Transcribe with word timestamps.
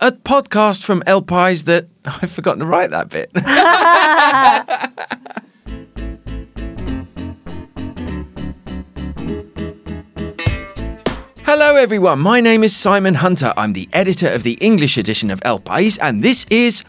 A 0.00 0.12
podcast 0.12 0.82
from 0.82 1.02
El 1.06 1.20
País 1.20 1.64
that 1.64 1.86
I've 2.04 2.30
forgotten 2.30 2.60
to 2.60 2.66
write 2.66 2.90
that 2.90 3.10
bit. 3.10 3.30
Hello, 11.44 11.76
everyone. 11.76 12.20
My 12.20 12.40
name 12.40 12.64
is 12.64 12.74
Simon 12.74 13.16
Hunter. 13.16 13.52
I'm 13.58 13.74
the 13.74 13.88
editor 13.92 14.28
of 14.28 14.42
the 14.42 14.54
English 14.54 14.96
edition 14.96 15.30
of 15.30 15.40
El 15.44 15.60
País, 15.60 15.98
and 16.00 16.22
this 16.22 16.46
is. 16.50 16.82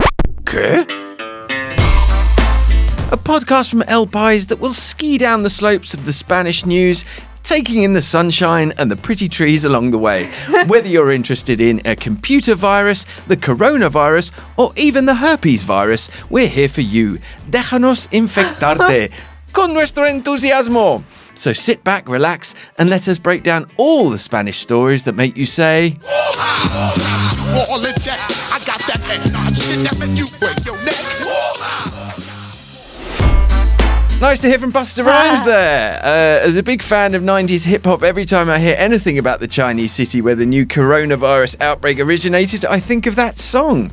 A 3.09 3.17
podcast 3.17 3.69
from 3.69 3.83
El 3.83 4.07
País 4.07 4.47
that 4.47 4.59
will 4.59 4.73
ski 4.73 5.17
down 5.17 5.43
the 5.43 5.49
slopes 5.49 5.93
of 5.93 6.05
the 6.05 6.13
Spanish 6.13 6.65
news, 6.65 7.03
taking 7.47 7.83
in 7.83 7.93
the 7.93 8.01
sunshine 8.01 8.73
and 8.77 8.91
the 8.91 8.95
pretty 8.95 9.29
trees 9.29 9.63
along 9.63 9.91
the 9.91 9.97
way. 9.97 10.29
Whether 10.67 10.89
you're 10.89 11.11
interested 11.11 11.61
in 11.61 11.81
a 11.85 11.95
computer 11.95 12.55
virus, 12.55 13.05
the 13.27 13.37
coronavirus, 13.37 14.31
or 14.57 14.73
even 14.75 15.05
the 15.05 15.15
herpes 15.15 15.63
virus, 15.63 16.09
we're 16.29 16.47
here 16.47 16.67
for 16.67 16.81
you. 16.81 17.19
Déjanos 17.49 18.07
infectarte 18.11 19.11
con 19.53 19.73
nuestro 19.73 20.05
entusiasmo. 20.05 21.03
So 21.35 21.53
sit 21.53 21.83
back, 21.83 22.09
relax, 22.09 22.55
and 22.77 22.89
let 22.89 23.07
us 23.07 23.19
break 23.19 23.43
down 23.43 23.67
all 23.77 24.09
the 24.09 24.17
Spanish 24.17 24.59
stories 24.59 25.03
that 25.03 25.13
make 25.13 25.37
you 25.37 25.45
say. 25.45 25.97
Nice 34.19 34.39
to 34.39 34.47
hear 34.47 34.57
from 34.57 34.71
Busta 34.73 35.05
Rhymes 35.05 35.45
there. 35.45 35.99
Uh, 36.03 36.43
as 36.45 36.57
a 36.57 36.63
big 36.63 36.81
fan 36.81 37.13
of 37.13 37.21
90s 37.21 37.65
hip 37.65 37.85
hop, 37.85 38.01
every 38.01 38.25
time 38.25 38.49
I 38.49 38.57
hear 38.57 38.75
anything 38.77 39.19
about 39.19 39.39
the 39.39 39.47
Chinese 39.47 39.91
city 39.93 40.21
where 40.21 40.33
the 40.33 40.45
new 40.45 40.65
coronavirus 40.65 41.61
outbreak 41.61 41.99
originated, 41.99 42.65
I 42.65 42.79
think 42.79 43.05
of 43.05 43.15
that 43.15 43.37
song. 43.37 43.91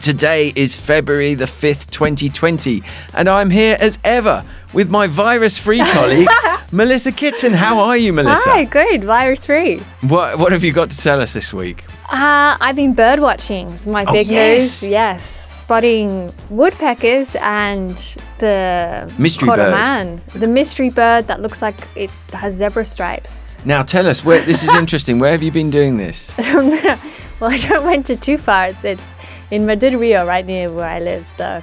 Today 0.00 0.50
is 0.56 0.74
February 0.74 1.34
the 1.34 1.44
5th, 1.44 1.90
2020, 1.90 2.82
and 3.12 3.28
I'm 3.28 3.50
here 3.50 3.76
as 3.78 3.98
ever 4.02 4.44
with 4.72 4.88
my 4.88 5.06
virus 5.08 5.58
free 5.58 5.78
colleague, 5.92 6.28
Melissa 6.72 7.12
Kitson. 7.12 7.52
How 7.52 7.78
are 7.78 7.98
you, 7.98 8.14
Melissa? 8.14 8.48
Hi, 8.48 8.64
good. 8.64 9.04
Virus 9.04 9.44
free. 9.44 9.78
What, 10.08 10.38
what 10.38 10.52
have 10.52 10.64
you 10.64 10.72
got 10.72 10.90
to 10.90 10.96
tell 10.98 11.20
us 11.20 11.34
this 11.34 11.52
week? 11.52 11.84
Uh, 12.10 12.56
I've 12.60 12.76
been 12.76 12.94
bird 12.94 13.20
watching. 13.20 13.68
It's 13.70 13.86
my 13.86 14.04
Oh, 14.08 14.12
big 14.12 14.26
yes. 14.26 14.82
news. 14.82 14.90
Yes. 14.90 15.45
Spotting 15.66 16.32
woodpeckers 16.48 17.34
and 17.40 17.90
the 18.38 19.12
Mystery 19.18 19.48
bird. 19.48 19.72
man, 19.72 20.22
the 20.32 20.46
mystery 20.46 20.90
bird 20.90 21.26
that 21.26 21.40
looks 21.40 21.60
like 21.60 21.74
it 21.96 22.08
has 22.32 22.54
zebra 22.54 22.86
stripes. 22.86 23.44
Now 23.64 23.82
tell 23.82 24.06
us, 24.06 24.24
where, 24.24 24.40
this 24.42 24.62
is 24.62 24.72
interesting. 24.78 25.18
Where 25.18 25.32
have 25.32 25.42
you 25.42 25.50
been 25.50 25.70
doing 25.70 25.96
this? 25.96 26.32
I 26.38 26.42
don't 26.42 26.68
know. 26.70 26.96
Well, 27.40 27.50
I 27.50 27.56
don't 27.56 27.84
went 27.84 28.06
to 28.06 28.16
too 28.16 28.38
far. 28.38 28.66
It's, 28.68 28.84
it's 28.84 29.12
in 29.50 29.66
Madrid, 29.66 29.94
Rio, 29.94 30.24
right 30.24 30.46
near 30.46 30.70
where 30.72 30.86
I 30.88 31.00
live. 31.00 31.26
So, 31.26 31.60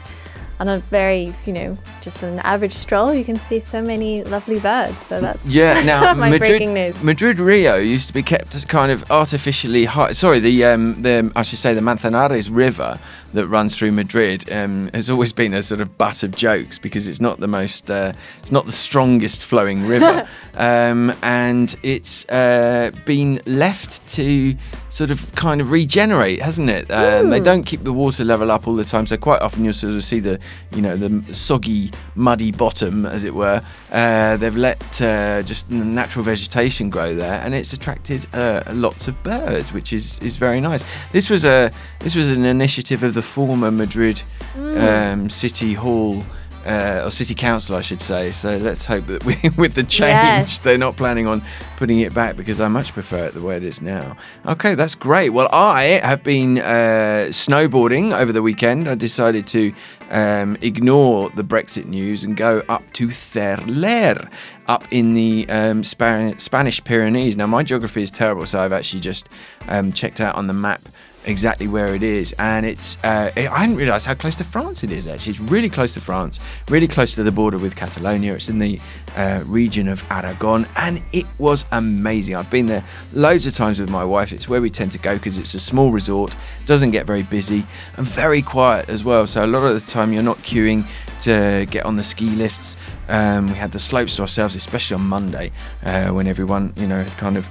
on 0.59 0.67
a 0.67 0.79
very, 0.79 1.33
you 1.45 1.53
know, 1.53 1.77
just 2.01 2.23
an 2.23 2.39
average 2.39 2.73
stroll, 2.73 3.13
you 3.13 3.23
can 3.23 3.38
see 3.38 3.61
so 3.61 3.81
many 3.81 4.23
lovely 4.25 4.59
birds. 4.59 4.97
So 5.07 5.21
that's 5.21 5.43
Yeah, 5.45 5.81
now 5.85 6.13
My 6.13 6.29
Madrid, 6.29 6.49
breaking 6.49 6.73
news. 6.73 7.01
Madrid 7.01 7.39
Rio 7.39 7.77
used 7.77 8.07
to 8.07 8.13
be 8.13 8.21
kept 8.21 8.67
kind 8.67 8.91
of 8.91 9.09
artificially 9.09 9.85
high. 9.85 10.11
Sorry, 10.11 10.39
the 10.39 10.65
um, 10.65 11.01
the 11.01 11.31
I 11.38 11.41
should 11.43 11.59
say 11.59 11.73
the 11.73 11.81
Manzanares 11.81 12.49
River 12.49 12.99
that 13.33 13.47
runs 13.47 13.75
through 13.75 13.91
Madrid 13.91 14.51
um, 14.51 14.89
has 14.93 15.09
always 15.09 15.33
been 15.33 15.53
a 15.53 15.63
sort 15.63 15.81
of 15.81 15.97
butt 15.97 16.23
of 16.23 16.31
jokes 16.31 16.79
because 16.79 17.07
it's 17.07 17.19
not 17.19 17.39
the 17.39 17.47
most, 17.47 17.89
uh, 17.89 18.13
it's 18.39 18.51
not 18.51 18.65
the 18.65 18.71
strongest 18.71 19.45
flowing 19.45 19.85
river, 19.87 20.27
um, 20.55 21.13
and 21.21 21.75
it's 21.83 22.27
uh, 22.29 22.91
been 23.05 23.39
left 23.45 24.07
to 24.13 24.55
sort 24.89 25.09
of 25.09 25.33
kind 25.33 25.59
of 25.59 25.71
regenerate, 25.71 26.41
hasn't 26.41 26.69
it? 26.69 26.89
Um, 26.91 27.31
they 27.31 27.39
don't 27.39 27.63
keep 27.63 27.83
the 27.83 27.93
water 27.93 28.23
level 28.23 28.51
up 28.51 28.67
all 28.67 28.75
the 28.75 28.85
time, 28.85 29.07
so 29.07 29.17
quite 29.17 29.41
often 29.41 29.65
you'll 29.65 29.73
sort 29.73 29.93
of 29.93 30.03
see 30.03 30.19
the, 30.19 30.39
you 30.75 30.81
know, 30.81 30.95
the 30.95 31.33
soggy, 31.33 31.91
muddy 32.15 32.51
bottom, 32.51 33.05
as 33.05 33.23
it 33.23 33.33
were. 33.33 33.61
Uh, 33.91 34.38
they've 34.38 34.55
let 34.55 35.01
uh, 35.01 35.41
just 35.41 35.69
natural 35.72 36.23
vegetation 36.23 36.91
grow 36.91 37.16
there, 37.16 37.41
and 37.41 37.55
it's 37.55 37.73
attracted 37.73 38.27
uh, 38.33 38.61
lots 38.72 39.07
of 39.07 39.22
birds, 39.23 39.73
which 39.73 39.91
is, 39.91 40.19
is 40.19 40.38
very 40.38 40.61
nice. 40.61 40.83
This 41.11 41.29
was 41.29 41.43
a 41.43 41.72
this 41.99 42.16
was 42.16 42.31
an 42.31 42.45
initiative 42.45 43.01
of 43.01 43.13
the 43.13 43.22
former 43.23 43.72
Madrid 43.72 44.22
um, 44.57 45.29
City 45.29 45.73
Hall. 45.73 46.23
Uh, 46.66 47.01
or 47.03 47.11
city 47.11 47.35
council, 47.35 47.75
I 47.75 47.81
should 47.81 48.00
say. 48.00 48.31
So 48.31 48.56
let's 48.56 48.85
hope 48.85 49.06
that 49.07 49.25
we, 49.25 49.35
with 49.57 49.73
the 49.73 49.84
change, 49.84 50.13
Yes. 50.13 50.59
they're 50.59 50.78
not 50.78 50.95
planning 50.95 51.28
on 51.28 51.41
putting 51.75 52.00
it 52.00 52.13
back 52.13 52.38
because 52.38 52.61
I 52.61 52.69
much 52.69 52.94
prefer 52.94 53.25
it 53.25 53.34
the 53.34 53.41
way 53.41 53.57
it 53.57 53.63
is 53.66 53.81
now. 53.81 54.16
Okay, 54.45 54.73
that's 54.73 54.95
great. 54.95 55.31
Well, 55.31 55.50
I 55.51 56.00
have 56.01 56.23
been 56.23 56.59
uh, 56.59 57.28
snowboarding 57.31 58.13
over 58.17 58.31
the 58.31 58.41
weekend. 58.41 58.88
I 58.88 58.95
decided 58.95 59.45
to 59.47 59.73
um, 60.09 60.55
ignore 60.61 61.29
the 61.31 61.44
Brexit 61.44 61.84
news 61.84 62.23
and 62.23 62.38
go 62.38 62.63
up 62.69 62.84
to 62.94 63.07
Cerler, 63.09 64.29
up 64.69 64.85
in 64.90 65.16
the 65.16 65.45
um, 65.50 65.84
Spanish 65.84 66.81
Pyrenees. 66.85 67.35
Now, 67.35 67.47
my 67.47 67.63
geography 67.63 68.03
is 68.03 68.09
terrible, 68.11 68.45
so 68.45 68.61
I've 68.61 68.72
actually 68.72 69.01
just 69.01 69.28
um, 69.67 69.91
checked 69.91 70.22
out 70.22 70.35
on 70.35 70.47
the 70.47 70.53
map 70.53 70.88
exactly 71.25 71.67
where 71.67 71.95
it 71.95 72.03
is. 72.03 72.34
And 72.38 72.66
it's 72.66 72.97
uh, 73.03 73.31
i 73.35 73.41
hadn't 73.41 73.78
realized 73.78 74.06
how 74.06 74.13
close 74.13 74.35
to 74.38 74.44
france 74.44 74.84
it 74.84 74.91
is 74.91 75.07
actually. 75.07 75.31
It's 75.31 75.39
really 75.39 75.69
close 75.69 75.94
to 75.94 76.01
france 76.01 76.39
really 76.69 76.88
close 76.88 77.16
to 77.16 77.23
the 77.23 77.31
border 77.31 77.57
with 77.57 77.75
catalonia. 77.75 78.34
It's 78.34 78.50
in 78.50 78.59
the 78.59 78.79
uh, 79.16 79.44
region 79.45 79.88
of 79.88 80.03
aragon. 80.11 80.67
And 80.75 81.01
it 81.11 81.25
was 81.38 81.66
amazing. 81.72 82.35
I've 82.35 82.50
been 82.50 82.67
there 82.67 82.84
loads 83.13 83.45
of 83.45 83.53
times 83.53 83.79
with 83.79 83.89
my 83.89 84.03
wife. 84.03 84.31
It's 84.31 84.47
where 84.47 84.61
we 84.61 84.69
tend 84.69 84.91
to 84.94 85.00
go 85.00 85.16
because 85.16 85.38
it's 85.38 85.53
a 85.53 85.59
small 85.59 85.91
resort 85.91 86.35
doesn't 86.66 86.91
get 86.91 87.06
very 87.06 87.23
busy 87.23 87.66
and 87.97 88.07
very 88.07 88.41
quiet 88.41 88.90
as 88.90 89.03
well. 89.03 89.28
So 89.28 89.44
a 89.44 89.47
lot 89.47 89.63
of 89.63 89.73
the 89.73 89.91
time 89.91 90.13
you're 90.13 90.23
not 90.23 90.38
queuing 90.38 90.85
to 91.22 91.66
get 91.69 91.85
on 91.85 91.95
the 91.95 92.03
ski 92.03 92.29
lifts. 92.29 92.78
Um, 93.07 93.47
we 93.47 93.55
had 93.55 93.72
the 93.72 93.79
slopes 93.79 94.16
to 94.16 94.22
ourselves 94.22 94.55
especially 94.55 94.95
on 94.95 95.05
monday 95.05 95.51
uh, 95.84 96.07
when 96.07 96.25
everyone 96.25 96.72
you 96.78 96.88
know 96.88 97.03
kind 97.17 97.35
of 97.35 97.45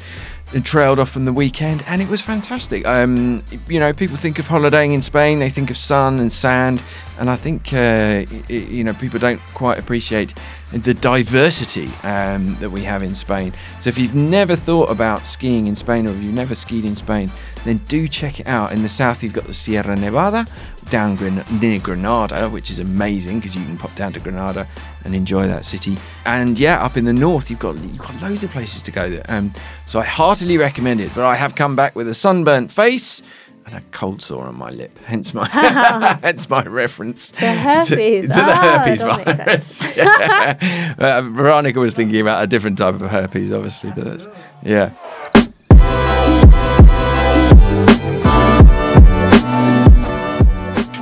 trailed 0.60 0.98
off 0.98 1.10
from 1.10 1.24
the 1.24 1.32
weekend, 1.32 1.82
and 1.86 2.02
it 2.02 2.08
was 2.08 2.20
fantastic. 2.20 2.86
Um, 2.86 3.42
you 3.68 3.80
know, 3.80 3.92
people 3.92 4.16
think 4.16 4.38
of 4.38 4.46
holidaying 4.46 4.92
in 4.92 5.00
Spain, 5.00 5.38
they 5.38 5.50
think 5.50 5.70
of 5.70 5.76
sun 5.76 6.18
and 6.18 6.32
sand, 6.32 6.82
and 7.18 7.30
I 7.30 7.36
think 7.36 7.72
uh, 7.72 8.24
you 8.48 8.84
know 8.84 8.92
people 8.94 9.18
don't 9.18 9.40
quite 9.54 9.78
appreciate 9.78 10.34
the 10.72 10.94
diversity 10.94 11.90
um, 12.02 12.56
that 12.60 12.70
we 12.70 12.82
have 12.82 13.02
in 13.02 13.14
Spain. 13.14 13.52
So 13.80 13.88
if 13.88 13.98
you've 13.98 14.14
never 14.14 14.56
thought 14.56 14.90
about 14.90 15.26
skiing 15.26 15.66
in 15.66 15.76
Spain, 15.76 16.06
or 16.06 16.10
if 16.10 16.22
you've 16.22 16.34
never 16.34 16.54
skied 16.54 16.84
in 16.84 16.96
Spain, 16.96 17.30
then 17.64 17.78
do 17.88 18.08
check 18.08 18.40
it 18.40 18.46
out. 18.46 18.72
In 18.72 18.82
the 18.82 18.88
south, 18.88 19.22
you've 19.22 19.32
got 19.32 19.44
the 19.46 19.54
Sierra 19.54 19.94
Nevada 19.96 20.46
down 20.90 21.16
Gran- 21.16 21.44
near 21.60 21.78
Granada, 21.78 22.48
which 22.50 22.70
is 22.70 22.78
amazing 22.78 23.38
because 23.38 23.54
you 23.54 23.64
can 23.64 23.78
pop 23.78 23.94
down 23.94 24.12
to 24.14 24.20
Granada 24.20 24.66
and 25.04 25.14
enjoy 25.14 25.46
that 25.46 25.64
city. 25.64 25.96
And 26.26 26.58
yeah, 26.58 26.82
up 26.84 26.96
in 26.96 27.04
the 27.04 27.12
north, 27.12 27.50
you've 27.50 27.60
got 27.60 27.76
you've 27.78 27.98
got 27.98 28.20
loads 28.20 28.42
of 28.44 28.50
places 28.50 28.82
to 28.82 28.90
go 28.90 29.08
there. 29.10 29.24
Um, 29.28 29.52
so 29.86 29.98
I 30.00 30.04
heartily 30.04 30.58
recommend 30.58 31.00
it. 31.00 31.10
But 31.14 31.24
I 31.24 31.36
have 31.36 31.54
come 31.54 31.76
back 31.76 31.94
with 31.96 32.08
a 32.08 32.14
sunburnt 32.14 32.70
face 32.72 33.22
and 33.64 33.76
a 33.76 33.80
cold 33.92 34.20
sore 34.20 34.44
on 34.46 34.56
my 34.56 34.70
lip. 34.70 34.98
Hence 35.06 35.32
my 35.32 35.46
hence 36.22 36.50
my 36.50 36.62
reference 36.64 37.30
The 37.30 37.46
herpes. 37.52 37.88
to, 37.88 38.22
to 38.22 38.26
the 38.26 38.34
Ah, 38.36 38.78
herpes 38.82 39.02
virus. 39.02 39.86
Yeah. 39.96 40.94
Uh, 40.98 41.22
Veronica 41.22 41.78
was 41.78 41.94
thinking 41.94 42.20
about 42.20 42.42
a 42.42 42.46
different 42.48 42.76
type 42.78 43.00
of 43.00 43.08
herpes, 43.08 43.52
obviously, 43.52 43.92
but 43.94 44.04
that's 44.04 44.26
yeah. 44.64 44.90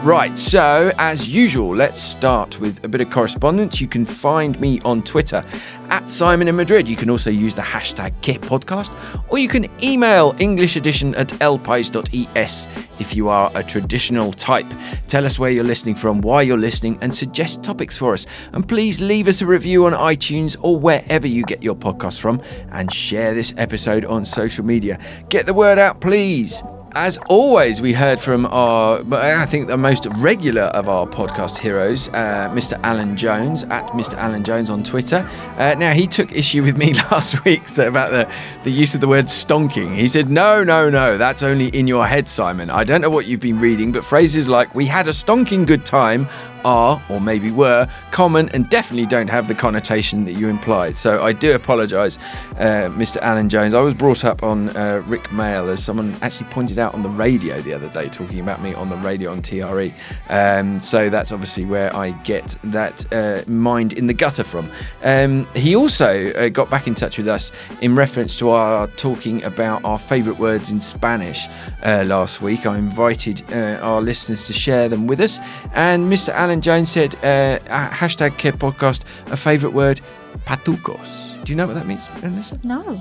Right, 0.02 0.36
so 0.38 0.92
as 0.98 1.28
usual, 1.28 1.76
let's 1.76 2.00
start 2.00 2.58
with 2.58 2.82
a 2.84 2.88
bit 2.88 3.02
of 3.02 3.10
correspondence. 3.10 3.82
You 3.82 3.86
can 3.86 4.06
find 4.06 4.58
me 4.58 4.80
on 4.80 5.02
Twitter 5.02 5.44
at 5.90 6.10
Simon 6.10 6.48
in 6.48 6.56
Madrid. 6.56 6.88
You 6.88 6.96
can 6.96 7.10
also 7.10 7.28
use 7.28 7.54
the 7.54 7.60
hashtag 7.60 8.14
KitPodcast, 8.22 8.90
or 9.28 9.36
you 9.36 9.46
can 9.46 9.68
email 9.82 10.34
English 10.38 10.76
edition 10.76 11.14
at 11.16 11.28
elpais.es 11.28 12.66
if 12.98 13.14
you 13.14 13.28
are 13.28 13.52
a 13.54 13.62
traditional 13.62 14.32
type. 14.32 14.64
Tell 15.06 15.26
us 15.26 15.38
where 15.38 15.50
you're 15.50 15.64
listening 15.64 15.96
from, 15.96 16.22
why 16.22 16.40
you're 16.42 16.56
listening, 16.56 16.98
and 17.02 17.14
suggest 17.14 17.62
topics 17.62 17.98
for 17.98 18.14
us. 18.14 18.26
And 18.54 18.66
please 18.66 19.02
leave 19.02 19.28
us 19.28 19.42
a 19.42 19.46
review 19.46 19.84
on 19.84 19.92
iTunes 19.92 20.56
or 20.62 20.78
wherever 20.78 21.26
you 21.26 21.42
get 21.42 21.62
your 21.62 21.76
podcasts 21.76 22.18
from, 22.18 22.40
and 22.70 22.90
share 22.90 23.34
this 23.34 23.52
episode 23.58 24.06
on 24.06 24.24
social 24.24 24.64
media. 24.64 24.98
Get 25.28 25.44
the 25.44 25.52
word 25.52 25.78
out, 25.78 26.00
please. 26.00 26.62
As 26.96 27.18
always, 27.28 27.80
we 27.80 27.92
heard 27.92 28.18
from 28.18 28.46
our, 28.46 29.00
I 29.14 29.46
think, 29.46 29.68
the 29.68 29.76
most 29.76 30.06
regular 30.16 30.62
of 30.62 30.88
our 30.88 31.06
podcast 31.06 31.58
heroes, 31.58 32.08
uh, 32.08 32.50
Mr. 32.52 32.80
Alan 32.82 33.16
Jones, 33.16 33.62
at 33.62 33.86
Mr. 33.90 34.14
Alan 34.14 34.42
Jones 34.42 34.70
on 34.70 34.82
Twitter. 34.82 35.24
Uh, 35.56 35.76
now, 35.78 35.92
he 35.92 36.08
took 36.08 36.32
issue 36.32 36.64
with 36.64 36.76
me 36.76 36.94
last 37.12 37.44
week 37.44 37.62
about 37.78 38.10
the, 38.10 38.28
the 38.64 38.72
use 38.72 38.92
of 38.96 39.00
the 39.00 39.06
word 39.06 39.26
stonking. 39.26 39.94
He 39.94 40.08
said, 40.08 40.30
No, 40.30 40.64
no, 40.64 40.90
no, 40.90 41.16
that's 41.16 41.44
only 41.44 41.68
in 41.68 41.86
your 41.86 42.08
head, 42.08 42.28
Simon. 42.28 42.70
I 42.70 42.82
don't 42.82 43.00
know 43.00 43.10
what 43.10 43.26
you've 43.26 43.40
been 43.40 43.60
reading, 43.60 43.92
but 43.92 44.04
phrases 44.04 44.48
like, 44.48 44.74
We 44.74 44.86
had 44.86 45.06
a 45.06 45.12
stonking 45.12 45.68
good 45.68 45.86
time 45.86 46.26
are, 46.64 47.02
or 47.08 47.20
maybe 47.20 47.50
were, 47.50 47.88
common 48.10 48.48
and 48.50 48.68
definitely 48.68 49.06
don't 49.06 49.28
have 49.28 49.48
the 49.48 49.54
connotation 49.54 50.24
that 50.24 50.32
you 50.32 50.48
implied. 50.48 50.96
So 50.96 51.22
I 51.22 51.32
do 51.32 51.54
apologise, 51.54 52.18
uh, 52.58 52.90
Mr. 52.90 53.18
Alan 53.18 53.48
Jones. 53.48 53.74
I 53.74 53.80
was 53.80 53.94
brought 53.94 54.24
up 54.24 54.42
on 54.42 54.70
uh, 54.76 55.02
Rik 55.06 55.24
Mayall 55.24 55.72
as 55.72 55.82
someone 55.82 56.16
actually 56.22 56.48
pointed 56.50 56.78
out 56.78 56.94
on 56.94 57.02
the 57.02 57.08
radio 57.08 57.60
the 57.60 57.72
other 57.74 57.88
day, 57.88 58.08
talking 58.08 58.40
about 58.40 58.60
me 58.62 58.74
on 58.74 58.88
the 58.88 58.96
radio 58.96 59.30
on 59.30 59.42
TRE. 59.42 59.92
Um, 60.28 60.80
so 60.80 61.10
that's 61.10 61.32
obviously 61.32 61.64
where 61.64 61.94
I 61.94 62.10
get 62.10 62.56
that 62.64 63.10
uh, 63.12 63.42
mind 63.48 63.92
in 63.92 64.06
the 64.06 64.14
gutter 64.14 64.44
from. 64.44 64.68
Um, 65.02 65.46
he 65.54 65.76
also 65.76 66.32
uh, 66.32 66.48
got 66.48 66.70
back 66.70 66.86
in 66.86 66.94
touch 66.94 67.18
with 67.18 67.28
us 67.28 67.52
in 67.80 67.94
reference 67.94 68.36
to 68.36 68.50
our 68.50 68.86
talking 68.88 69.42
about 69.44 69.84
our 69.84 69.98
favourite 69.98 70.38
words 70.38 70.70
in 70.70 70.80
Spanish 70.80 71.46
uh, 71.84 72.04
last 72.06 72.42
week. 72.42 72.66
I 72.66 72.76
invited 72.78 73.42
uh, 73.52 73.78
our 73.80 74.00
listeners 74.00 74.46
to 74.46 74.52
share 74.52 74.88
them 74.88 75.06
with 75.06 75.20
us, 75.20 75.38
and 75.74 76.10
Mr. 76.10 76.30
Alan 76.30 76.49
Jones 76.60 76.90
said, 76.90 77.14
uh, 77.16 77.58
hashtag 77.94 78.36
Care 78.38 78.52
Podcast, 78.52 79.02
a 79.30 79.36
favourite 79.36 79.74
word, 79.74 80.00
patucos. 80.46 81.42
Do 81.44 81.52
you 81.52 81.56
know 81.56 81.66
what 81.66 81.74
that 81.74 81.86
means, 81.86 82.08
Melissa? 82.22 82.58
No. 82.64 83.00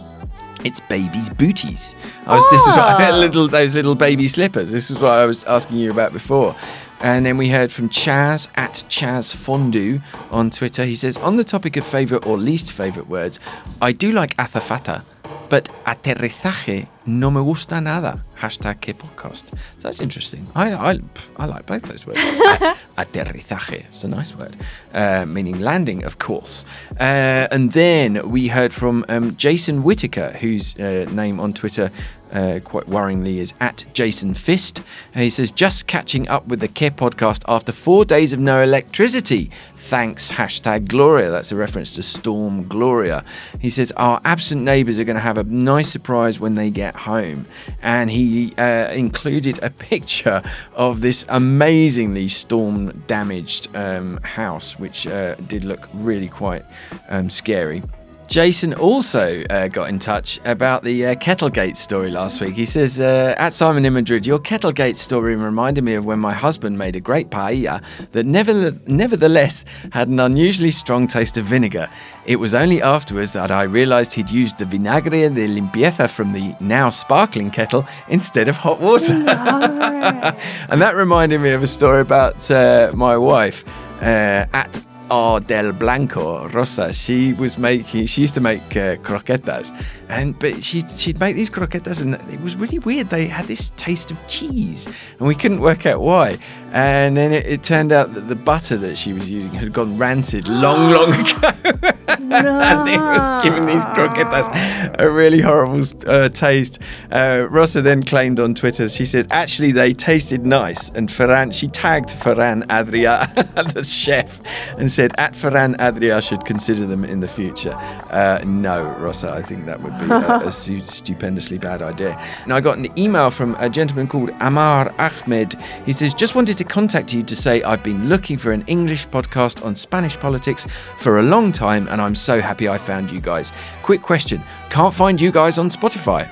It's 0.63 0.79
babies' 0.81 1.29
booties. 1.29 1.95
I 2.25 2.35
was, 2.35 2.43
This 2.51 2.65
was 2.67 2.75
what, 2.77 3.01
Ah. 3.01 3.15
little 3.17 3.47
those 3.47 3.75
little 3.75 3.95
baby 3.95 4.27
slippers. 4.27 4.71
This 4.71 4.91
is 4.91 4.99
what 4.99 5.13
I 5.13 5.25
was 5.25 5.43
asking 5.45 5.77
you 5.77 5.89
about 5.91 6.11
before. 6.13 6.55
And 7.01 7.25
then 7.25 7.37
we 7.37 7.47
heard 7.49 7.71
from 7.71 7.87
Chaz 7.89 8.47
at 8.55 8.83
Chaz 8.89 9.33
Fondue 9.33 10.01
on 10.31 10.49
Twitter. 10.49 10.83
He 10.83 10.95
says, 10.95 11.15
on 11.17 11.37
the 11.37 11.45
topic 11.45 11.77
of 11.77 11.85
favourite 11.85 12.25
or 12.27 12.37
least 12.37 12.71
favourite 12.73 13.07
words, 13.07 13.39
I 13.81 13.93
do 13.93 14.11
like 14.11 14.35
azafata, 14.35 15.03
but 15.49 15.69
aterrizaje 15.85 16.87
no 17.09 17.31
me 17.31 17.41
gusta 17.41 17.81
nada. 17.81 18.23
Hashtag 18.35 18.79
que 18.81 18.93
podcast. 18.93 19.47
So 19.77 19.83
that's 19.87 19.99
interesting. 19.99 20.47
I, 20.55 20.71
I, 20.73 20.99
I 21.37 21.45
like 21.45 21.65
both 21.65 21.81
those 21.83 22.05
words. 22.05 22.19
Aterrizaje. 22.97 23.85
It's 23.87 24.03
a 24.03 24.07
nice 24.07 24.35
word, 24.35 24.55
uh, 24.93 25.25
meaning 25.25 25.59
landing, 25.59 26.03
of 26.03 26.19
course. 26.19 26.65
Uh, 26.99 27.47
and 27.51 27.71
then 27.71 28.29
we 28.29 28.47
heard 28.47 28.73
from 28.73 29.05
um, 29.09 29.35
Jason 29.35 29.83
Whitaker, 29.83 30.37
whose 30.39 30.75
uh, 30.79 31.07
name 31.11 31.39
on 31.39 31.53
Twitter 31.53 31.91
uh, 32.31 32.59
quite 32.63 32.85
worryingly 32.85 33.37
is 33.37 33.53
at 33.59 33.85
Jason 33.93 34.33
Fist. 34.33 34.81
Uh, 35.15 35.19
he 35.19 35.29
says, 35.29 35.51
just 35.51 35.87
catching 35.87 36.27
up 36.27 36.47
with 36.47 36.59
the 36.59 36.67
Care 36.67 36.91
podcast 36.91 37.43
after 37.47 37.71
four 37.71 38.05
days 38.05 38.33
of 38.33 38.39
no 38.39 38.61
electricity. 38.61 39.49
Thanks, 39.75 40.31
hashtag 40.31 40.87
Gloria. 40.87 41.31
That's 41.31 41.51
a 41.51 41.55
reference 41.55 41.93
to 41.95 42.03
Storm 42.03 42.67
Gloria. 42.67 43.23
He 43.59 43.69
says, 43.69 43.91
our 43.93 44.21
absent 44.23 44.61
neighbours 44.61 44.99
are 44.99 45.03
going 45.03 45.15
to 45.15 45.21
have 45.21 45.37
a 45.37 45.43
nice 45.43 45.91
surprise 45.91 46.39
when 46.39 46.55
they 46.55 46.69
get 46.69 46.95
home. 46.95 47.47
And 47.81 48.11
he 48.11 48.53
uh, 48.57 48.91
included 48.91 49.59
a 49.63 49.69
picture 49.69 50.43
of 50.73 51.01
this 51.01 51.25
amazingly 51.29 52.27
storm 52.27 52.91
damaged 53.07 53.75
um, 53.75 54.17
house, 54.23 54.77
which 54.77 55.07
uh, 55.07 55.35
did 55.35 55.63
look 55.63 55.87
really 55.93 56.29
quite 56.29 56.65
um, 57.09 57.29
scary. 57.29 57.81
Jason 58.29 58.75
also 58.75 59.43
uh, 59.49 59.67
got 59.67 59.89
in 59.89 59.97
touch 59.97 60.39
about 60.45 60.83
the 60.83 61.03
uh, 61.03 61.15
Kettlegate 61.15 61.75
story 61.75 62.11
last 62.11 62.39
week. 62.39 62.53
He 62.53 62.65
says, 62.65 63.01
uh, 63.01 63.33
At 63.39 63.55
Simon 63.55 63.85
in 63.85 63.93
Madrid, 63.93 64.23
your 64.23 64.37
Kettlegate 64.37 64.97
story 64.97 65.35
reminded 65.35 65.83
me 65.83 65.95
of 65.95 66.05
when 66.05 66.19
my 66.19 66.31
husband 66.31 66.77
made 66.77 66.95
a 66.95 66.99
great 66.99 67.31
paella 67.31 67.83
that 68.11 68.27
never, 68.27 68.77
nevertheless 68.85 69.65
had 69.93 70.09
an 70.09 70.19
unusually 70.19 70.69
strong 70.69 71.07
taste 71.07 71.37
of 71.37 71.45
vinegar. 71.45 71.89
It 72.27 72.35
was 72.35 72.53
only 72.53 72.83
afterwards 72.83 73.31
that 73.31 73.49
I 73.49 73.63
realised 73.63 74.13
he'd 74.13 74.29
used 74.29 74.59
the 74.59 74.65
vinagre 74.65 75.33
de 75.33 75.47
limpieza 75.47 76.07
from 76.07 76.31
the 76.33 76.53
now 76.59 76.91
sparkling 76.91 77.49
kettle 77.49 77.87
instead 78.09 78.47
of 78.47 78.57
hot 78.57 78.79
water. 78.79 79.13
and 80.69 80.79
that 80.79 80.93
reminded 80.95 81.41
me 81.41 81.49
of 81.49 81.63
a 81.63 81.67
story 81.67 82.01
about 82.01 82.51
uh, 82.51 82.91
my 82.93 83.17
wife 83.17 83.67
uh, 84.03 84.45
at 84.53 84.79
R 85.09 85.39
del 85.39 85.73
Blanco, 85.73 86.47
Rosa. 86.49 86.93
She 86.93 87.33
was 87.33 87.57
making. 87.57 88.05
She 88.05 88.21
used 88.21 88.35
to 88.35 88.41
make 88.41 88.61
uh, 88.75 88.95
croquetas, 88.97 89.71
and 90.07 90.37
but 90.37 90.63
she 90.63 90.83
she'd 90.97 91.19
make 91.19 91.35
these 91.35 91.49
croquetas, 91.49 92.01
and 92.01 92.15
it 92.33 92.41
was 92.41 92.55
really 92.55 92.79
weird. 92.79 93.09
They 93.09 93.27
had 93.27 93.47
this 93.47 93.71
taste 93.77 94.11
of 94.11 94.17
cheese, 94.27 94.87
and 94.87 95.27
we 95.27 95.35
couldn't 95.35 95.61
work 95.61 95.85
out 95.85 96.01
why. 96.01 96.37
And 96.71 97.17
then 97.17 97.31
it, 97.33 97.45
it 97.45 97.63
turned 97.63 97.91
out 97.91 98.13
that 98.13 98.21
the 98.21 98.35
butter 98.35 98.77
that 98.77 98.95
she 98.95 99.13
was 99.13 99.29
using 99.29 99.51
had 99.51 99.73
gone 99.73 99.97
rancid 99.97 100.47
long, 100.47 100.91
long 100.91 101.13
ago. 101.13 101.95
and 102.31 102.89
it 102.89 102.99
was 102.99 103.43
giving 103.43 103.65
these 103.65 103.83
croquetas 103.85 104.95
a 104.99 105.09
really 105.09 105.41
horrible 105.41 105.83
uh, 106.07 106.29
taste. 106.29 106.79
Uh, 107.11 107.47
Rosa 107.49 107.81
then 107.81 108.03
claimed 108.03 108.39
on 108.39 108.53
Twitter, 108.53 108.87
she 108.89 109.05
said, 109.05 109.27
actually, 109.31 109.71
they 109.71 109.93
tasted 109.93 110.45
nice. 110.45 110.89
And 110.89 111.09
Ferran, 111.09 111.53
she 111.53 111.67
tagged 111.67 112.09
Ferran 112.09 112.65
Adria, 112.69 113.27
the 113.73 113.83
chef, 113.83 114.41
and 114.77 114.91
said, 114.91 115.13
at 115.17 115.33
Ferran 115.33 115.79
Adria 115.79 116.21
should 116.21 116.45
consider 116.45 116.85
them 116.85 117.03
in 117.03 117.19
the 117.19 117.27
future. 117.27 117.73
Uh, 118.09 118.41
no, 118.45 118.83
Rosa, 118.99 119.31
I 119.31 119.41
think 119.41 119.65
that 119.65 119.81
would 119.81 119.97
be 119.97 120.05
a, 120.05 120.47
a 120.47 120.51
stu- 120.51 120.81
stupendously 120.81 121.57
bad 121.57 121.81
idea. 121.81 122.15
And 122.43 122.53
I 122.53 122.61
got 122.61 122.77
an 122.77 122.87
email 122.97 123.31
from 123.31 123.55
a 123.59 123.69
gentleman 123.69 124.07
called 124.07 124.29
Amar 124.39 124.93
Ahmed. 124.99 125.55
He 125.85 125.93
says, 125.93 126.13
just 126.13 126.35
wanted 126.35 126.58
to 126.59 126.65
contact 126.65 127.13
you 127.13 127.23
to 127.23 127.35
say 127.37 127.63
I've 127.63 127.83
been 127.83 128.09
looking 128.09 128.37
for 128.37 128.51
an 128.51 128.65
English 128.67 129.07
podcast 129.07 129.65
on 129.65 129.77
Spanish 129.77 130.17
politics 130.17 130.67
for 130.97 131.19
a 131.19 131.23
long 131.23 131.53
time, 131.53 131.87
and 131.87 132.01
I'm 132.01 132.15
so 132.15 132.41
happy 132.41 132.67
I 132.67 132.77
found 132.77 133.09
you 133.11 133.21
guys. 133.21 133.53
Quick 133.81 134.01
question 134.01 134.43
can't 134.69 134.93
find 134.93 135.19
you 135.19 135.31
guys 135.31 135.57
on 135.57 135.69
Spotify. 135.69 136.29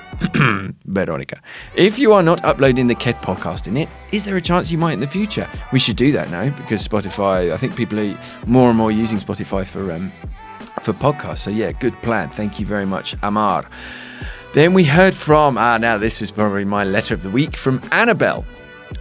Veronica. 0.84 1.40
If 1.74 1.98
you 1.98 2.12
are 2.12 2.22
not 2.22 2.44
uploading 2.44 2.86
the 2.86 2.94
KED 2.94 3.16
podcast 3.16 3.66
in 3.66 3.76
it, 3.76 3.88
is 4.12 4.24
there 4.24 4.36
a 4.36 4.40
chance 4.40 4.70
you 4.70 4.78
might 4.78 4.92
in 4.92 5.00
the 5.00 5.08
future? 5.08 5.48
We 5.72 5.78
should 5.78 5.96
do 5.96 6.12
that 6.12 6.30
now 6.30 6.50
because 6.50 6.86
Spotify, 6.86 7.50
I 7.50 7.56
think 7.56 7.74
people 7.74 7.98
are 7.98 8.18
more 8.46 8.68
and 8.68 8.76
more 8.76 8.92
using 8.92 9.18
Spotify 9.18 9.66
for 9.66 9.90
um, 9.90 10.12
for 10.82 10.92
podcasts. 10.92 11.38
So 11.38 11.50
yeah, 11.50 11.72
good 11.72 11.94
plan. 12.02 12.28
Thank 12.28 12.60
you 12.60 12.66
very 12.66 12.86
much, 12.86 13.16
Amar. 13.22 13.64
Then 14.52 14.74
we 14.74 14.84
heard 14.84 15.14
from 15.14 15.56
ah 15.56 15.78
now 15.78 15.96
this 15.96 16.20
is 16.20 16.30
probably 16.30 16.66
my 16.66 16.84
letter 16.84 17.14
of 17.14 17.22
the 17.22 17.30
week 17.30 17.56
from 17.56 17.80
Annabelle. 17.90 18.44